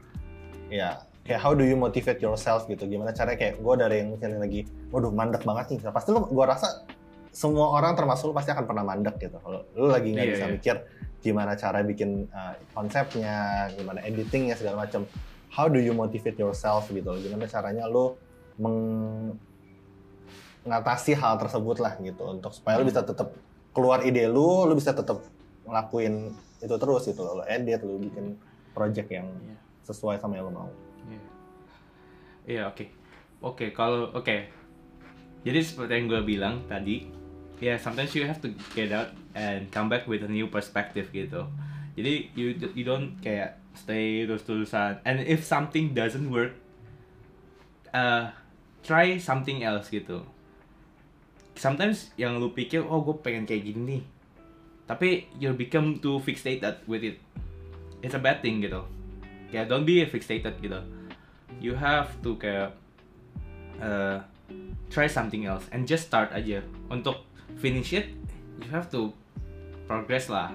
[0.67, 2.83] Ya kayak how do you motivate yourself gitu?
[2.91, 3.39] Gimana caranya?
[3.39, 5.79] Kayak gue dari yang misalnya lagi waduh mandek banget nih.
[5.87, 6.83] Nah, pasti lu gue rasa
[7.33, 10.47] semua orang termasuk lu pasti akan pernah mandek gitu kalau lu lagi nggak Iya, bisa
[10.47, 10.53] iya.
[10.53, 10.77] mikir
[11.23, 15.09] gimana cara bikin uh, konsepnya gimana editingnya segala macam
[15.49, 18.13] how do you motivate yourself gitu gimana caranya lu
[20.63, 23.33] mengatasi hal tersebut lah gitu untuk supaya lu bisa tetap
[23.73, 25.25] keluar ide lu, lu bisa tetap
[25.65, 28.37] ngelakuin itu terus gitu lo edit, lu bikin
[28.71, 29.57] project yang Iya.
[29.83, 30.71] sesuai sama yang lu mau.
[31.09, 31.21] Iya,
[32.47, 32.85] Iya, oke.
[33.43, 34.37] Oke, kalau oke.
[35.43, 37.11] Jadi seperti yang gue bilang tadi,
[37.59, 41.45] ya sometimes you have to get out and come back with a new perspective gitu.
[41.93, 45.05] Jadi you you don't kayak stay terus-terusan.
[45.05, 46.57] And if something doesn't work,
[47.93, 48.33] uh,
[48.81, 50.25] try something else gitu.
[51.53, 54.03] Sometimes yang lu pikir, oh gue pengen kayak gini nih.
[54.89, 57.21] Tapi you become too fixated with it.
[58.01, 58.83] It's a bad thing gitu.
[59.53, 60.81] Kayak don't be fixated gitu
[61.63, 62.75] you have to kayak
[63.83, 64.19] uh,
[64.89, 67.23] try something else and just start aja untuk
[67.59, 68.15] finish it
[68.61, 69.11] you have to
[69.89, 70.55] progress lah.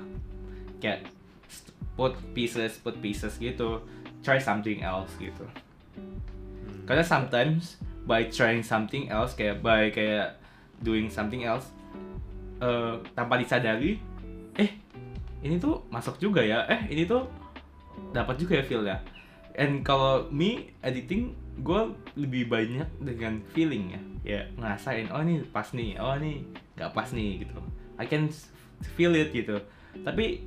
[0.79, 1.09] Kayak
[1.49, 3.83] st- put pieces put pieces gitu.
[4.25, 5.45] Try something else gitu.
[6.87, 7.77] Karena sometimes
[8.07, 10.39] by trying something else kayak by kayak
[10.79, 11.67] doing something else
[12.63, 13.99] uh, tanpa disadari
[14.55, 14.71] eh
[15.43, 16.63] ini tuh masuk juga ya.
[16.71, 17.27] Eh ini tuh
[18.13, 18.97] dapat juga ya feel ya
[19.57, 21.81] and kalau me editing gue
[22.15, 24.01] lebih banyak dengan feeling ya.
[24.27, 25.97] Ya ngerasain oh ini pas nih.
[25.97, 26.45] Oh ini
[26.77, 27.57] nggak pas nih gitu.
[27.97, 28.29] I can
[28.93, 29.57] feel it gitu.
[30.05, 30.45] Tapi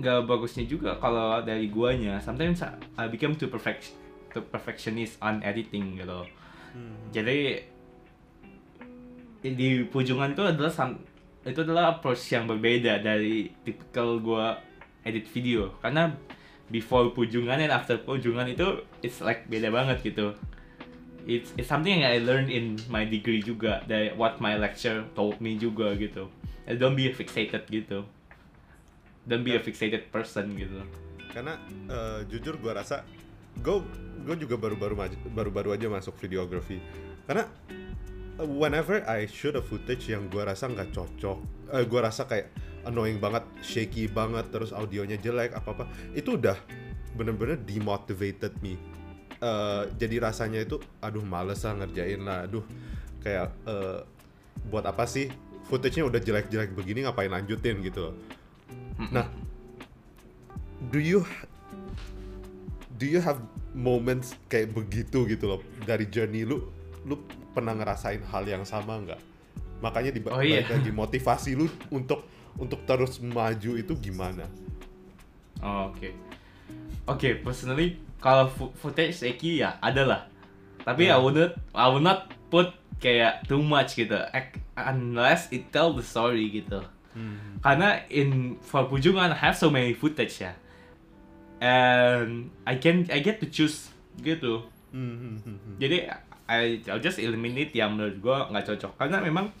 [0.00, 2.16] nggak bagusnya juga kalau dari guanya.
[2.24, 2.64] Sometimes
[2.96, 3.92] I become too perfect
[4.32, 6.24] too perfectionist on editing gitu.
[7.12, 7.60] Jadi
[9.42, 10.72] di pujungan itu adalah
[11.42, 14.56] itu adalah approach yang berbeda dari tipikal gua
[15.04, 15.76] edit video.
[15.82, 16.14] Karena
[16.70, 20.36] before pujungan and after pujungan itu it's like beda banget gitu.
[21.22, 25.38] It's it's something yang I learned in my degree juga dari what my lecture told
[25.38, 26.30] me juga gitu.
[26.66, 28.06] And don't be fixated gitu.
[29.26, 30.82] Don't be a fixated person gitu.
[31.30, 33.06] Karena eh, jujur gua rasa
[33.60, 33.78] gue
[34.22, 34.94] gue juga baru-baru
[35.34, 36.80] baru-baru aja masuk videography
[37.28, 37.44] karena
[38.40, 41.38] uh, whenever I shoot a footage yang gue rasa nggak cocok
[41.76, 42.48] eh, gue rasa kayak
[42.86, 46.56] annoying banget shaky banget terus audionya jelek apa apa itu udah
[47.12, 48.74] bener-bener demotivated me.
[49.42, 52.46] Eh, jadi rasanya itu aduh males lah ngerjain lah.
[52.46, 52.64] Aduh
[53.20, 53.98] kayak eh,
[54.70, 55.28] buat apa sih?
[55.66, 58.16] Footage-nya udah jelek-jelek begini ngapain lanjutin gitu loh.
[59.10, 59.26] nah
[60.92, 61.24] do you
[63.00, 63.40] do you have
[63.72, 65.60] moments kayak begitu gitu loh?
[65.82, 66.66] Dari journey lu
[67.02, 67.18] lu
[67.50, 69.20] pernah ngerasain hal yang sama nggak?
[69.82, 70.62] Makanya di Oh, iya.
[70.66, 72.22] lagi motivasi lu untuk
[72.56, 74.44] untuk terus maju itu gimana
[75.62, 76.10] Oh, Oke.
[77.06, 80.20] Oke, personally kalau fo- footage Eki ya ada lah.
[80.82, 84.18] Tapi I would not I would not put kayak too much gitu.
[84.74, 86.82] Unless it tell the story gitu.
[87.62, 90.58] Karena in for Pujungan I have so many footage ya.
[91.62, 93.86] And I can I get to choose
[94.18, 94.66] gitu.
[95.78, 96.10] Jadi
[96.50, 99.54] I I'll just eliminate yang menurut gua nggak cocok karena memang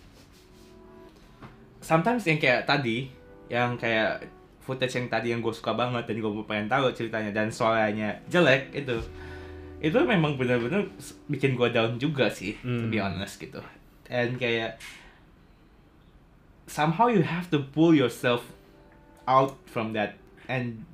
[1.82, 3.10] sometimes yang kayak tadi
[3.50, 4.24] yang kayak
[4.62, 8.70] footage yang tadi yang gue suka banget dan gue pengen tahu ceritanya dan suaranya jelek
[8.72, 9.02] itu
[9.82, 10.86] itu memang benar-benar
[11.26, 13.58] bikin gue down juga sih to be honest gitu.
[14.06, 14.78] And kayak
[16.70, 18.46] somehow you have to pull yourself
[19.26, 20.14] out from that
[20.46, 20.86] and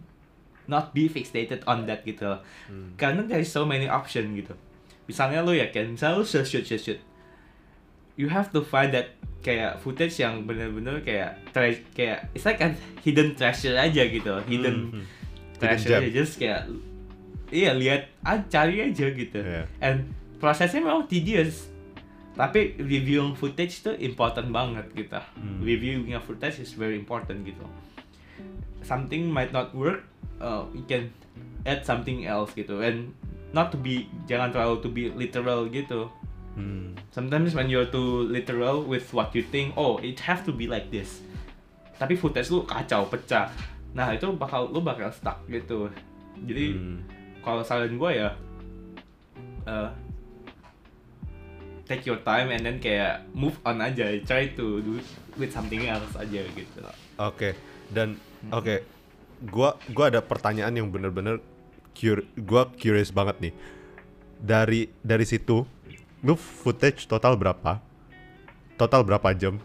[0.64, 2.24] not be fixated on that gitu.
[2.24, 2.40] Loh.
[2.96, 4.56] karena there is so many option gitu.
[5.04, 7.00] Misalnya lu ya kan misalnya shoot shoot shoot shoot
[8.18, 12.74] you have to find that kayak footage yang bener-bener kayak tre- kayak it's like a
[13.00, 15.02] hidden treasure aja gitu hidden Mhm.
[15.56, 16.10] treasure aja.
[16.12, 16.66] just kayak
[17.48, 19.38] iya lihat ah, cari aja gitu.
[19.38, 19.64] Iya.
[19.78, 21.70] and prosesnya memang tedious.
[22.34, 25.18] Tapi reviewing footage tuh important banget gitu.
[25.34, 25.58] Hmm.
[25.60, 27.62] reviewing a footage is very important gitu.
[28.80, 30.06] Something might not work
[30.38, 31.10] uh, you can
[31.64, 32.78] add something else gitu.
[32.78, 33.10] And
[33.50, 36.12] not to be jangan terlalu to be literal gitu
[36.58, 36.98] Hmm.
[37.14, 40.90] Sometimes when you're too literal with what you think, oh it have to be like
[40.90, 41.22] this.
[41.94, 43.54] Tapi footage lu kacau, pecah.
[43.94, 45.86] Nah itu bakal lu bakal stuck gitu.
[46.42, 46.98] Jadi Hmm.
[47.46, 48.34] kalau saran gue ya,
[49.70, 49.90] uh,
[51.88, 54.12] take your time and then kayak move on aja.
[54.22, 55.00] Try to do
[55.40, 56.78] with something else aja gitu.
[57.16, 57.56] Oke,
[57.90, 58.20] dan
[58.52, 58.84] oke,
[59.48, 61.40] gua gua ada pertanyaan yang bener-bener
[61.96, 63.54] cur gua curious banget nih.
[64.38, 65.66] Dari dari situ,
[66.22, 67.78] lu footage total berapa?
[68.78, 69.58] Total berapa jam?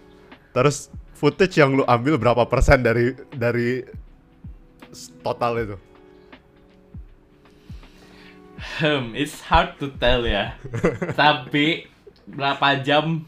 [0.54, 3.86] Terus footage yang lu ambil berapa persen dari dari
[5.26, 5.78] total itu?
[8.80, 10.56] Hmm, it's hard to tell ya.
[11.20, 11.90] Tapi
[12.30, 13.28] berapa jam?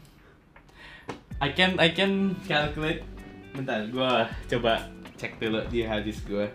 [1.42, 3.04] I can I can calculate.
[3.52, 4.88] Bentar, gua coba
[5.20, 6.48] cek dulu di hadis gua.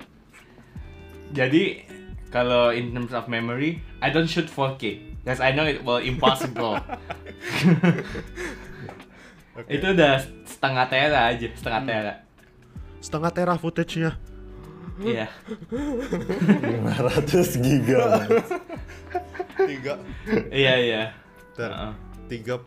[1.31, 1.85] Jadi
[2.31, 5.10] kalau in terms of memory, I don't shoot 4K.
[5.21, 6.81] Because I know it will impossible.
[9.69, 12.25] Itu udah setengah tera aja, setengah tera.
[13.01, 14.17] Setengah tera footage-nya.
[15.01, 15.25] Iya.
[15.69, 18.25] 500 giga.
[19.61, 19.93] Tiga.
[20.49, 21.13] Iya, iya.
[21.53, 21.93] Ter, Heeh.
[22.41, 22.65] 30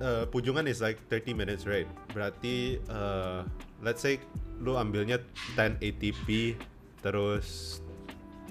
[0.00, 3.44] uh, pujungan is like 30 minutes right berarti uh,
[3.84, 4.18] let's say
[4.58, 5.20] lu ambilnya
[5.54, 6.56] 1080p
[7.00, 7.78] terus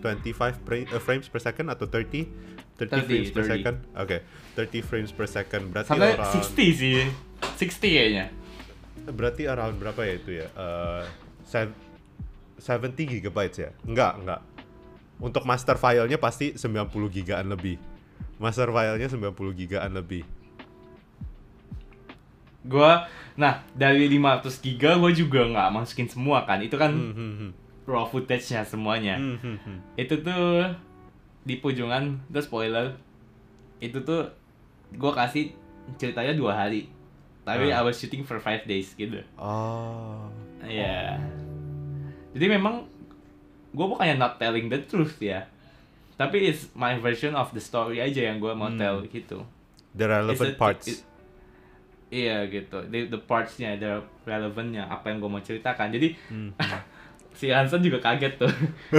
[0.01, 3.51] 25 fra- uh, frames per second atau 30 30, 30, frames per 30.
[3.51, 4.17] second oke
[4.55, 7.03] 30 frames per second berarti Sampai around 60 sih.
[7.59, 8.25] 60 kayaknya.
[9.09, 11.03] berarti around berapa ya itu ya uh,
[11.43, 11.75] sev-
[12.57, 14.41] 70 gigabytes ya enggak enggak
[15.17, 17.75] untuk master filenya pasti 90 gigaan lebih
[18.37, 20.23] master filenya 90 gigaan lebih
[22.61, 26.59] Gua nah dari 500 giga gua juga nggak masukin semua kan.
[26.59, 27.51] Itu kan Hmm, hmm,
[27.87, 29.15] raw footage-nya semuanya.
[29.15, 29.77] Hmm, hmm.
[29.95, 30.67] Itu tuh
[31.41, 32.95] di pujungan itu spoiler.
[33.77, 34.27] Itu tuh
[34.91, 35.55] gua kasih
[35.95, 36.89] ceritanya dua hari.
[37.41, 37.79] Tapi Ah.
[37.79, 39.23] I was shooting for five days gitu.
[39.35, 40.27] Oh.
[40.61, 41.17] Iya.
[42.29, 42.85] Jadi memang
[43.69, 45.47] gue bukannya not telling the truth ya.
[46.13, 48.77] Tapi it's my version of the story aja yang gue mau Hmm.
[48.77, 49.41] tell gitu.
[49.91, 50.85] The relevant a- parts.
[50.87, 51.05] it-
[52.11, 52.85] iya gitu.
[52.85, 55.89] The, the parts-nya, the relevant-nya apa yang gue mau ceritakan.
[55.89, 56.51] Jadi Hmm.
[57.39, 58.51] si Hansen juga kaget tuh.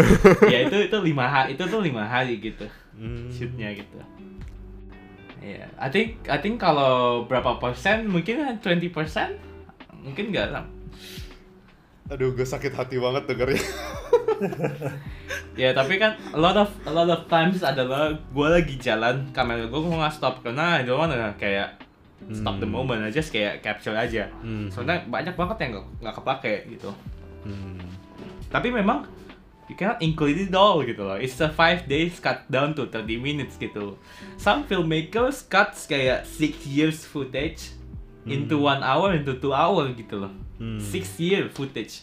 [0.53, 3.29] ya itu itu lima hari itu tuh lima hari gitu Hmm.
[3.29, 3.97] shootnya gitu.
[5.41, 9.37] Iya, I think I think kalau berapa persen mungkin 20 persen
[9.95, 10.65] mungkin nggak lah.
[12.09, 13.61] Aduh, gue sakit hati banget dengernya.
[15.55, 19.65] Ya tapi kan a lot of a lot of times adalah gue lagi jalan kamera
[19.65, 21.77] gue gue nggak stop karena I don't wanna kayak
[22.31, 22.77] stop the Hmm.
[22.77, 24.31] moment aja kayak capture aja.
[24.41, 24.69] Hmm.
[24.69, 26.91] Soalnya banyak banget yang nggak nggak kepake gitu.
[27.45, 27.81] Hmm.
[28.51, 29.07] Tapi memang
[29.71, 31.15] you cannot include it all gitu loh.
[31.15, 33.95] It's a 5 days cut down to 30 minutes gitu.
[34.35, 37.71] Some filmmakers cuts kayak 6 years footage
[38.27, 40.35] into one hour into two hour gitu loh.
[40.59, 40.83] Hmm.
[40.83, 42.03] 6 year footage.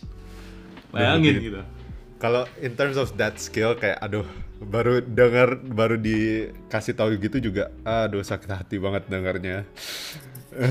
[0.90, 1.62] Bayangin gitu.
[2.18, 4.26] Kalau in terms of that skill kayak aduh
[4.58, 9.70] baru dengar baru dikasih tahu gitu juga aduh sakit hati banget dengarnya.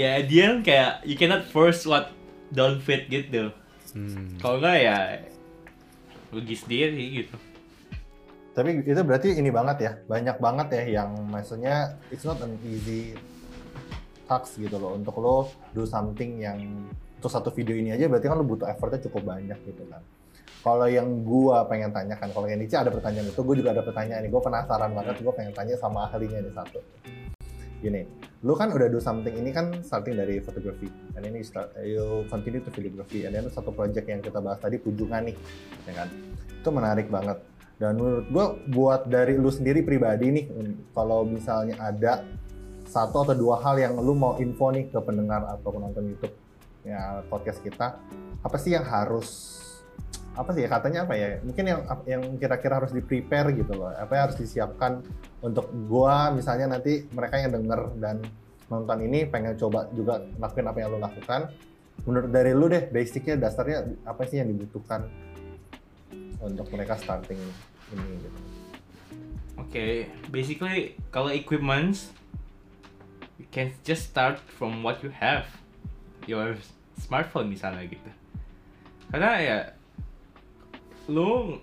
[0.00, 2.15] ya dia kayak you cannot force what
[2.50, 3.50] don't fit gitu
[3.94, 4.36] Hmm.
[4.42, 4.98] kalau enggak ya
[6.28, 7.36] rugi sendiri gitu
[8.50, 13.12] Tapi itu berarti ini banget ya, banyak banget ya yang maksudnya it's not an easy
[14.24, 16.56] task gitu loh untuk lo do something yang
[17.16, 20.00] untuk satu video ini aja berarti kan lo butuh effortnya cukup banyak gitu kan.
[20.60, 24.26] Kalau yang gua pengen tanyakan, kalau yang Nici ada pertanyaan itu, gue juga ada pertanyaan
[24.26, 24.34] nih.
[24.34, 26.80] Gue penasaran banget, gue pengen tanya sama ahlinya nih satu.
[27.76, 28.02] Gini,
[28.40, 32.64] lu kan udah do something ini kan starting dari fotografi, dan ini start, you continue
[32.64, 35.36] to videography, and then satu project yang kita bahas tadi Pujungan nih,
[35.84, 36.08] ya kan?
[36.56, 37.36] Itu menarik banget.
[37.76, 40.44] Dan menurut gua buat dari lu sendiri pribadi nih,
[40.96, 42.24] kalau misalnya ada
[42.88, 46.32] satu atau dua hal yang lu mau info nih ke pendengar atau penonton YouTube
[46.86, 48.00] ya podcast kita,
[48.40, 49.58] apa sih yang harus
[50.36, 53.88] apa sih ya katanya apa ya mungkin yang yang kira-kira harus di prepare gitu loh.
[53.88, 55.00] Apa yang harus disiapkan
[55.40, 58.20] untuk gua misalnya nanti mereka yang denger dan
[58.68, 61.48] nonton ini pengen coba juga lakuin apa yang lo lakukan.
[62.04, 65.08] Menurut dari lu deh basicnya dasarnya apa sih yang dibutuhkan
[66.44, 67.40] untuk mereka starting
[67.96, 68.28] ini gitu?
[69.56, 72.12] Oke, basically kalau equipments,
[73.40, 75.48] you can just start from what you have,
[76.28, 76.60] your
[77.00, 78.10] smartphone misalnya gitu.
[79.08, 79.58] Karena ya,
[81.06, 81.58] lu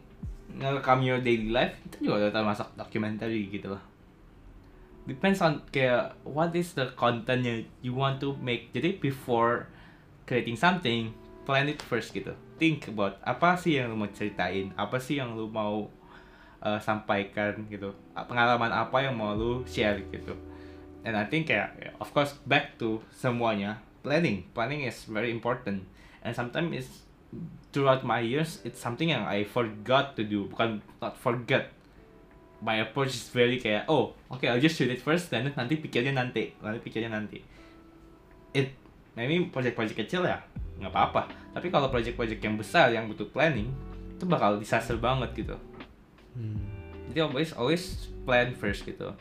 [0.54, 3.84] ngerekam your daily life itu juga udah termasuk documentary gitu loh.
[5.04, 7.44] Depends on kayak what is the content
[7.84, 8.72] you want to make.
[8.72, 9.68] Jadi before
[10.24, 11.12] creating something,
[11.44, 12.32] plan it first gitu.
[12.56, 15.92] Think about apa sih yang lu mau ceritain, apa sih yang lu mau
[16.64, 20.34] uh, sampaikan gitu pengalaman apa yang mau lu share gitu
[21.04, 25.84] and I think kayak ya, of course back to semuanya planning planning is very important
[26.24, 26.92] and sometimes it's
[27.74, 30.50] throughout my years it's something yang I forgot to do.
[30.50, 31.74] Bukan not forget.
[32.64, 36.16] My approach is very kayak oh okay I'll just shoot it first dan nanti pikirnya
[36.16, 36.56] nanti.
[36.64, 37.44] Nanti pikirnya nanti.
[38.56, 38.78] It
[39.18, 40.40] maybe project-project kecil ya
[40.80, 41.30] nggak apa-apa.
[41.54, 43.70] Tapi kalau project-project yang besar yang butuh planning
[44.16, 45.58] itu bakal disaster banget gitu.
[47.12, 49.12] Jadi always always plan first gitu.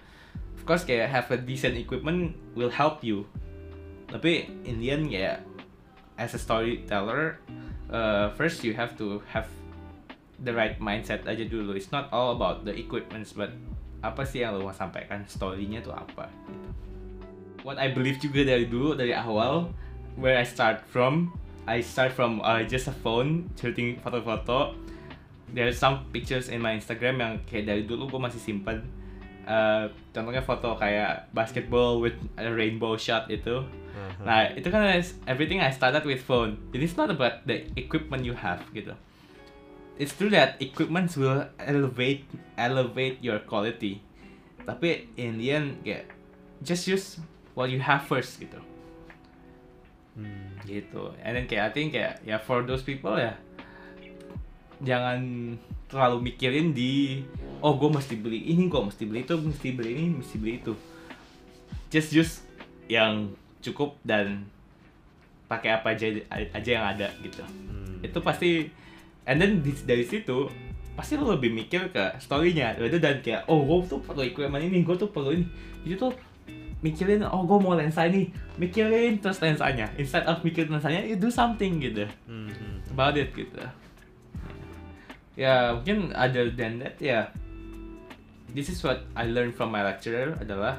[0.57, 3.27] Of course kayak have a decent equipment will help you.
[4.07, 5.43] Tapi in the end ya
[6.15, 7.43] as a storyteller
[7.93, 9.47] uh, first you have to have
[10.43, 11.77] the right mindset aja dulu.
[11.79, 13.55] It's not all about the equipments but
[14.03, 15.23] apa sih yang lo mau sampaikan?
[15.31, 16.73] Story-nya tuh apa gitu.
[17.63, 19.71] what I believe juga dari dulu dari awal
[20.19, 21.33] where I start from
[21.63, 24.75] I start from uh, just a phone shooting foto-foto.
[25.55, 28.83] There's some pictures in my Instagram yang kayak dari dulu gue masih simpen
[29.43, 33.67] Uh, contohnya foto kayak basketball with a rainbow shot itu.
[34.23, 34.87] Nah itu kan
[35.27, 36.59] everything I started with phone.
[36.71, 38.95] Jadi it's not about the equipment you have gitu.
[39.99, 42.25] It's true that equipments will elevate
[42.55, 43.99] elevate your quality.
[44.63, 46.07] Tapi in the end kayak
[46.63, 47.19] just use
[47.59, 48.63] what you have first gitu.
[50.63, 51.03] Gitu.
[51.19, 53.35] And then kayak I think kayak ya for those people ya
[54.83, 55.19] jangan
[55.93, 57.21] terlalu mikirin di
[57.61, 60.73] oh gue mesti beli ini gue mesti beli itu mesti beli ini mesti beli itu.
[61.93, 62.41] Just use
[62.89, 64.49] yang cukup dan
[65.53, 67.45] pakai apa aja aja yang ada gitu.
[68.01, 68.73] Itu pasti
[69.29, 70.49] and then di- dari situ
[70.97, 74.81] pasti lo lebih mikir ke storynya itu dan kayak oh gue tuh perlu equipment ini
[74.81, 75.45] gue tuh perlu ini.
[75.85, 76.13] Itu tuh
[76.81, 79.93] mikirin oh gue mau lensa ini mikirin terus lensanya.
[80.01, 82.09] Instead of mikirin lensanya you do something gitu.
[82.89, 83.61] About it gitu
[85.39, 87.33] ya mungkin other than that ya.
[88.53, 90.77] This is what I learned from my lecturer adalah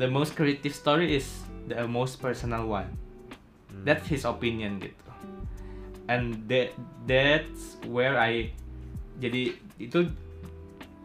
[0.00, 1.28] the most creative story is
[1.68, 2.88] the most personal one.
[3.84, 5.08] That's his opinion gitu.
[6.08, 6.72] And that
[7.04, 8.56] that's where I
[9.20, 10.08] jadi itu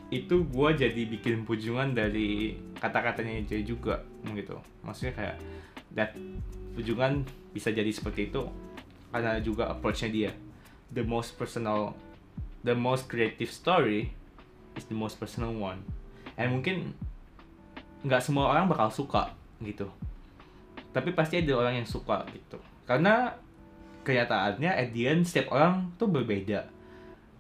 [0.10, 4.56] itu gue jadi bikin pujungan dari kata-katanya dia juga gitu.
[4.88, 5.36] Maksudnya kayak
[6.00, 6.16] that
[6.80, 8.48] pujungan bisa jadi seperti itu
[9.12, 10.32] karena juga approachnya dia
[10.94, 11.94] the most personal
[12.66, 14.12] the most creative story
[14.76, 15.82] is the most personal one.
[16.36, 16.96] And mungkin
[18.04, 19.32] nggak semua orang bakal suka
[19.64, 19.88] gitu.
[20.92, 22.58] Tapi pasti ada orang yang suka gitu.
[22.88, 23.36] Karena
[24.04, 26.68] kenyataannya at the end setiap orang tuh berbeda.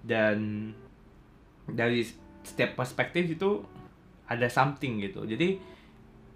[0.03, 0.71] Dan
[1.67, 2.05] dari
[2.43, 3.63] setiap perspektif itu
[4.29, 5.25] ada something gitu.
[5.25, 5.59] Jadi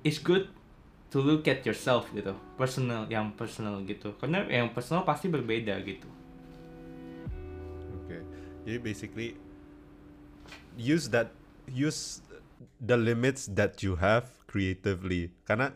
[0.01, 0.49] it's good
[1.13, 2.33] to look at yourself gitu.
[2.57, 4.17] Personal yang personal gitu.
[4.17, 6.22] Karena yang personal pasti berbeda gitu
[8.63, 9.29] Jadi basically
[10.79, 11.31] use that
[11.67, 12.23] use
[12.79, 15.31] the limits that you have creatively.
[15.43, 15.75] Karena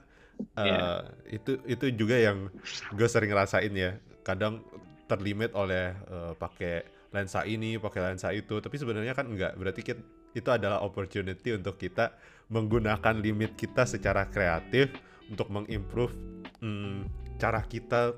[0.55, 1.37] uh, Yeah.
[1.41, 2.49] itu itu juga yang
[2.95, 3.99] gue sering ngerasain ya.
[4.23, 4.63] Kadang
[5.07, 6.83] terlimit oleh uh, pakai
[7.15, 9.55] lensa ini, pakai lensa itu, tapi sebenarnya kan enggak.
[9.55, 12.13] Berarti kit- itu adalah opportunity untuk kita
[12.51, 14.91] menggunakan limit kita secara kreatif
[15.31, 16.13] untuk mengimprove
[16.59, 17.07] mm,
[17.39, 18.15] cara kita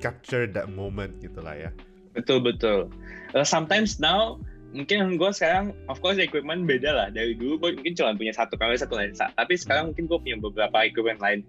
[0.00, 1.70] capture that moment gitulah ya.
[2.14, 2.90] Betul betul.
[3.34, 4.38] Uh, sometimes now
[4.70, 7.08] mungkin gue sekarang of course equipment beda lah.
[7.10, 9.30] Dari dulu gue mungkin cuma punya satu kamera satu lensa.
[9.34, 11.40] Tapi sekarang mungkin gue punya beberapa equipment lain.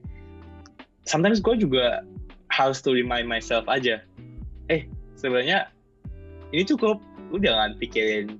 [1.05, 2.05] Sometimes gue juga
[2.53, 4.01] harus to remind myself aja.
[4.69, 4.85] Eh
[5.17, 5.69] sebenarnya
[6.53, 7.01] ini cukup.
[7.31, 8.37] Lu jangan pikirin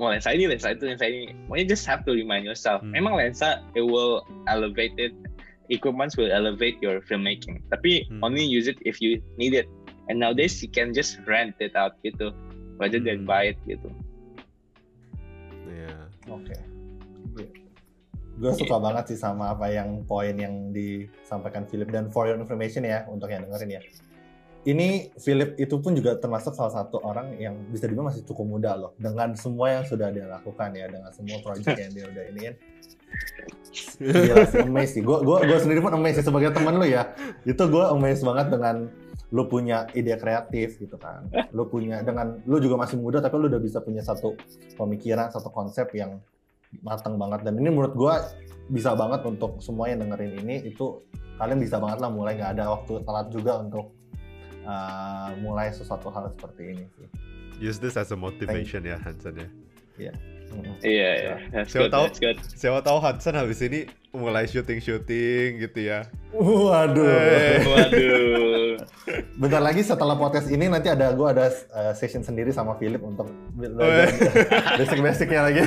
[0.00, 1.36] mau lensa ini lensa itu lensa ini.
[1.46, 2.80] Pokoknya just have to remind yourself.
[2.80, 2.96] Hmm.
[2.96, 5.12] memang lensa it will elevate it.
[5.70, 7.62] Equipment will elevate your filmmaking.
[7.70, 8.24] Tapi Hmm.
[8.26, 9.70] only use it if you need it
[10.08, 12.32] and nowadays you can just rent it out gitu
[12.80, 13.28] rather than Hmm.
[13.28, 13.90] buy it gitu
[15.70, 15.96] Iya.
[16.28, 16.54] Oke.
[18.40, 22.82] Gue suka banget sih sama apa yang poin yang disampaikan Philip dan for your information
[22.88, 23.82] ya untuk yang dengerin ya.
[24.60, 28.76] Ini Philip itu pun juga termasuk salah satu orang yang bisa dibilang masih cukup muda
[28.76, 32.54] loh dengan semua yang sudah dia lakukan ya dengan semua project yang dia udah iniin.
[34.00, 35.02] Gila sih, amazed sih.
[35.04, 37.12] Gue gua, gua sendiri pun amazed sih sebagai temen lu ya.
[37.44, 38.88] Itu gue amazed banget dengan
[39.30, 41.30] lu punya ide kreatif gitu kan.
[41.54, 44.34] Lu punya dengan lu juga masih muda tapi lu udah bisa punya satu
[44.74, 46.18] pemikiran, satu konsep yang
[46.82, 47.46] matang banget.
[47.46, 48.26] Dan ini menurut gua
[48.70, 51.02] bisa banget untuk semua yang dengerin ini itu
[51.38, 52.34] kalian bisa banget lah mulai.
[52.34, 53.86] Nggak ada waktu telat juga untuk
[54.66, 57.08] uh, mulai sesuatu hal seperti ini sih.
[57.60, 59.48] Use this as a motivation ya Hansen ya.
[60.00, 60.12] Iya.
[60.82, 61.10] Iya
[61.54, 62.38] that's Siapa good tahu- that's good.
[62.58, 66.06] Siapa tahu Hansen habis ini mulai syuting-syuting gitu ya.
[66.34, 67.06] Waduh.
[67.06, 67.62] Eh.
[67.66, 68.78] waduh
[69.42, 73.30] Bentar lagi setelah podcast ini nanti ada gua ada uh, session sendiri sama Philip untuk
[73.30, 74.10] Oh, belajar
[74.82, 75.60] basic-basicnya lagi.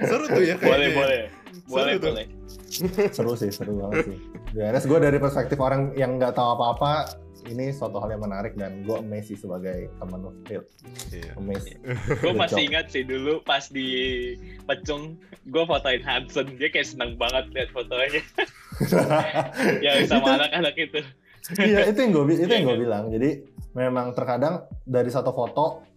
[0.00, 0.68] Seru tuh ya kayaknya.
[0.68, 0.96] boleh ya.
[0.96, 1.28] boleh
[1.68, 2.12] boleh tuh.
[2.12, 2.26] boleh
[3.12, 4.18] seru sih, seru banget sih.
[4.56, 6.92] Beres gue dari perspektif orang yang nggak tahu apa-apa,
[7.48, 10.32] ini suatu hal yang menarik dan gue amazed sih sebagai teman.
[10.48, 10.62] Iya.
[11.40, 11.76] Amazed.
[12.22, 12.68] gue masih job.
[12.70, 13.88] ingat sih dulu pas di
[14.68, 15.16] Pecung
[15.48, 18.20] gue fotoin Hudson dia kayak seneng banget lihat fotonya
[19.84, 21.00] yang sama anak-anak itu
[21.56, 22.82] iya itu yang gue itu yang Iya, gue kan?
[22.84, 23.30] bilang jadi
[23.72, 25.88] memang terkadang dari satu foto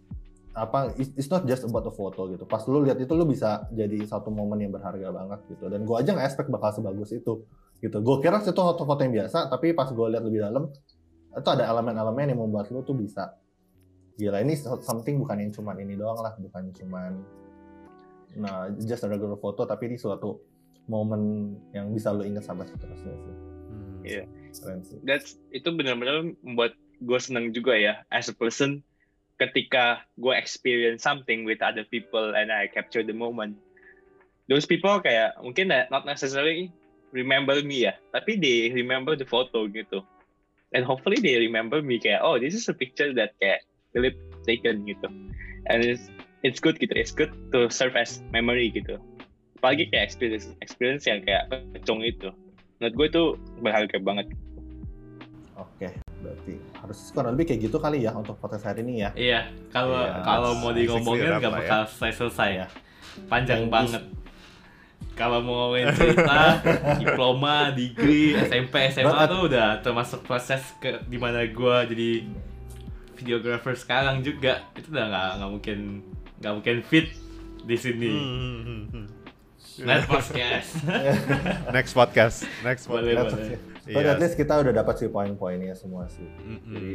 [0.51, 3.67] apa it's it's not just about a photo gitu pas lu lihat itu lu bisa
[3.71, 7.47] jadi satu momen yang berharga banget gitu dan gue aja nggak expect bakal sebagus itu
[7.81, 10.67] gitu gue kira itu foto-foto yang biasa tapi pas gue lihat lebih dalam
[11.31, 13.35] itu ada elemen-elemen yang membuat lu tuh bisa
[14.19, 14.53] gila ini
[14.83, 17.23] something bukan yang cuman ini doang lah bukan cuman
[18.35, 20.39] nah just a regular photo tapi ini suatu
[20.87, 23.35] momen yang bisa lu ingat sampai seterusnya sih
[23.71, 24.03] Hmm.
[24.03, 24.23] Iya.
[24.51, 26.75] keren sih that's itu benar-benar membuat
[27.05, 28.83] gue seneng juga ya as a person
[29.39, 33.55] ketika gue experience something with other people and I capture the moment
[34.51, 36.73] those people kayak mungkin not necessarily
[37.15, 40.03] remember me ya tapi they remember the photo gitu
[40.73, 44.15] and hopefully they remember me kayak oh this is a picture that kayak Philip
[44.47, 45.07] taken gitu
[45.67, 46.07] and it's
[46.41, 48.97] it's good gitu it's good to serve as memory gitu
[49.61, 51.45] apalagi kayak experience experience yang kayak
[51.75, 52.31] pecong itu
[52.81, 53.23] menurut gue itu
[53.61, 54.27] berharga banget
[55.61, 55.93] Oke,
[56.25, 59.09] berarti harus kurang lebih kayak gitu kali ya untuk podcast hari ini ya.
[59.13, 61.61] Iya, kalau Iya, kalau mau digomongin nggak Rap lah ya.
[61.61, 62.67] bakal selesai-selesai ya.
[63.29, 64.20] Panjang Thank you.
[65.11, 66.63] Kalau mau ngomongin cerita,
[67.01, 72.25] diploma, degree, SMP, SMA But- tuh udah termasuk proses ke di mana gua jadi
[73.13, 74.65] videographer sekarang juga.
[74.73, 75.79] Itu udah nggak nggak mungkin
[76.41, 77.07] nggak mungkin fit
[77.61, 78.09] di sini.
[78.09, 79.07] Hmm, hmm, hmm, hmm.
[79.81, 80.69] Net podcast.
[81.75, 82.37] Next podcast.
[82.61, 83.37] Next Boleh, podcast.
[83.37, 83.59] boleh.
[83.81, 84.13] Tapi Iya.
[84.13, 86.23] at least kita udah dapat sih poin-poinnya semua sih.
[86.23, 86.69] Mm-mm.
[86.69, 86.93] Jadi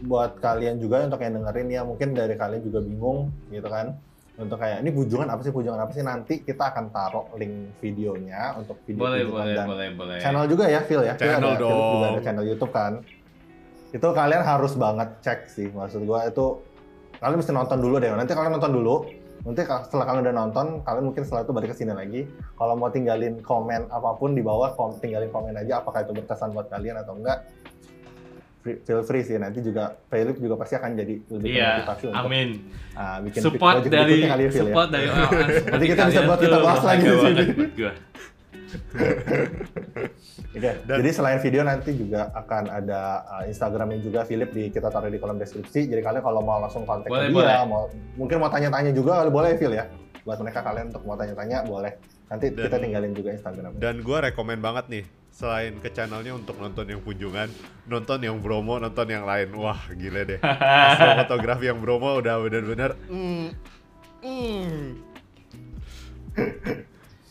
[0.00, 3.96] buat kalian juga untuk yang dengerin ya mungkin dari kalian juga bingung gitu kan
[4.40, 5.52] untuk kayak ini pujongan apa sih?
[5.52, 6.02] Pujongan apa sih?
[6.02, 10.16] Nanti kita akan taruh link videonya untuk video boleh, boleh, dan boleh, boleh.
[10.18, 11.14] channel juga ya Phil ya?
[11.14, 12.24] Phil Channel ada, Phil juga ada dong.
[12.24, 12.92] channel YouTube kan?
[13.92, 16.64] Itu kalian harus banget cek sih maksud gua itu.
[17.20, 18.08] Kalian mesti nonton dulu deh.
[18.08, 18.96] Nanti kalian nonton dulu.
[19.40, 22.24] Nanti setelah kalian udah nonton kalian mungkin setelah itu balik ke sini lagi.
[22.56, 26.56] Kalau mau tinggalin komen apa pun di bawah kom- tinggalin komen aja apakah itu berkesan
[26.56, 27.44] buat kalian atau enggak
[28.60, 32.48] feel free sih nanti juga Philip juga pasti akan jadi lebih Iya, termotivasi untuk amin.
[32.92, 34.52] ah, bikin Support dari kali ya, ya.
[34.54, 37.44] support dari orang-orang Nanti kita bisa buat kita bahas lagi di sini.
[40.52, 45.08] Dan- jadi selain video nanti juga akan ada uh, Instagramnya juga Philip di kita taruh
[45.08, 45.86] di kolom deskripsi.
[45.86, 47.54] Jadi kalian kalau mau langsung kontak Boleh, dia, boleh.
[47.64, 47.82] mau
[48.14, 49.86] mungkin mau tanya-tanya juga boleh Phil ya.
[50.20, 51.96] Buat mereka kalian untuk mau tanya-tanya boleh.
[52.28, 53.72] Nanti Dan- kita tinggalin juga Instagram.
[53.78, 57.48] Dan gue rekomen banget nih selain ke channelnya untuk nonton yang kunjungan,
[57.86, 59.54] nonton yang Bromo, nonton yang lain.
[59.56, 60.40] Wah, gila deh.
[60.42, 63.46] Astrofotografi yang Bromo udah bener-bener mm,
[64.20, 64.76] mm.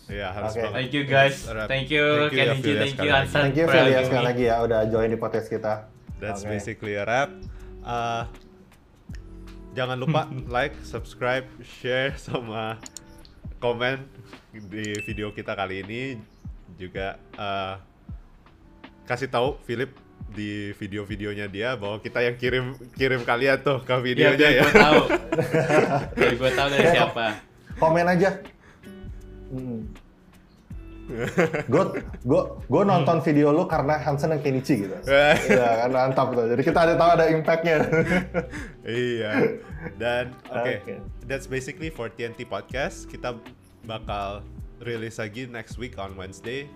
[0.09, 0.65] Ya, harus Oke.
[0.65, 0.73] banget.
[0.73, 1.35] Thank you guys.
[1.69, 3.29] Thank you Thank you, thank you sekali lagi.
[3.29, 3.41] Ansan.
[3.45, 4.25] Thank you sekali me.
[4.25, 5.85] lagi ya udah join di podcast kita.
[6.17, 6.49] That's Oke.
[6.49, 7.29] basically a wrap.
[7.85, 8.25] Uh,
[9.77, 10.25] jangan lupa
[10.55, 12.81] like, subscribe, share, sama
[13.61, 14.01] komen
[14.49, 16.17] di video kita kali ini.
[16.73, 17.77] Juga uh,
[19.09, 19.89] kasih tahu Philip
[20.29, 24.61] di video-videonya dia bahwa kita yang kirim kirim kalian tuh ke Iya, videonya biar ya.
[24.61, 25.01] gue tahu.
[26.13, 27.25] biar gue tahu dari siapa.
[27.81, 28.29] Komen aja.
[31.65, 31.83] Gue
[32.21, 34.93] gue gue nonton video lu karena Hansen dan Kenichi gitu.
[35.49, 36.45] Iya kan mantap tuh.
[36.45, 37.75] Jadi kita ada tahu ada impactnya.
[38.85, 39.31] iya.
[39.97, 40.93] Dan oke, Oke.
[41.25, 43.09] that's basically for TNT podcast.
[43.09, 43.33] Kita
[43.89, 44.45] bakal
[44.85, 46.69] rilis lagi next week on Wednesday.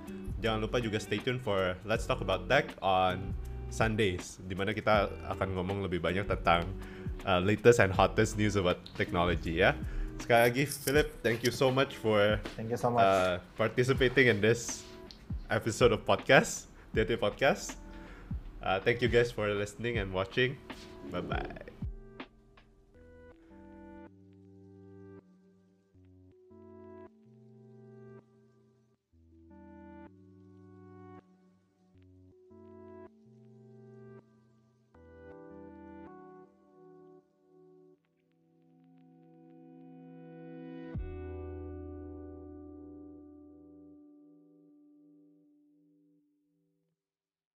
[0.44, 3.32] Jangan lupa juga stay tune for Let's Talk About Tech on
[3.72, 6.68] Sundays, di mana kita akan ngomong lebih banyak tentang
[7.24, 9.72] uh, latest and hottest news about technology ya.
[10.20, 13.02] Sekali lagi, Philip, thank you so much for Thank you so much.
[13.02, 14.84] uh, participating in this
[15.50, 17.80] episode of podcast, TNT podcast.
[18.62, 20.60] Uh, thank you guys for listening and watching.
[21.10, 21.73] Bye bye.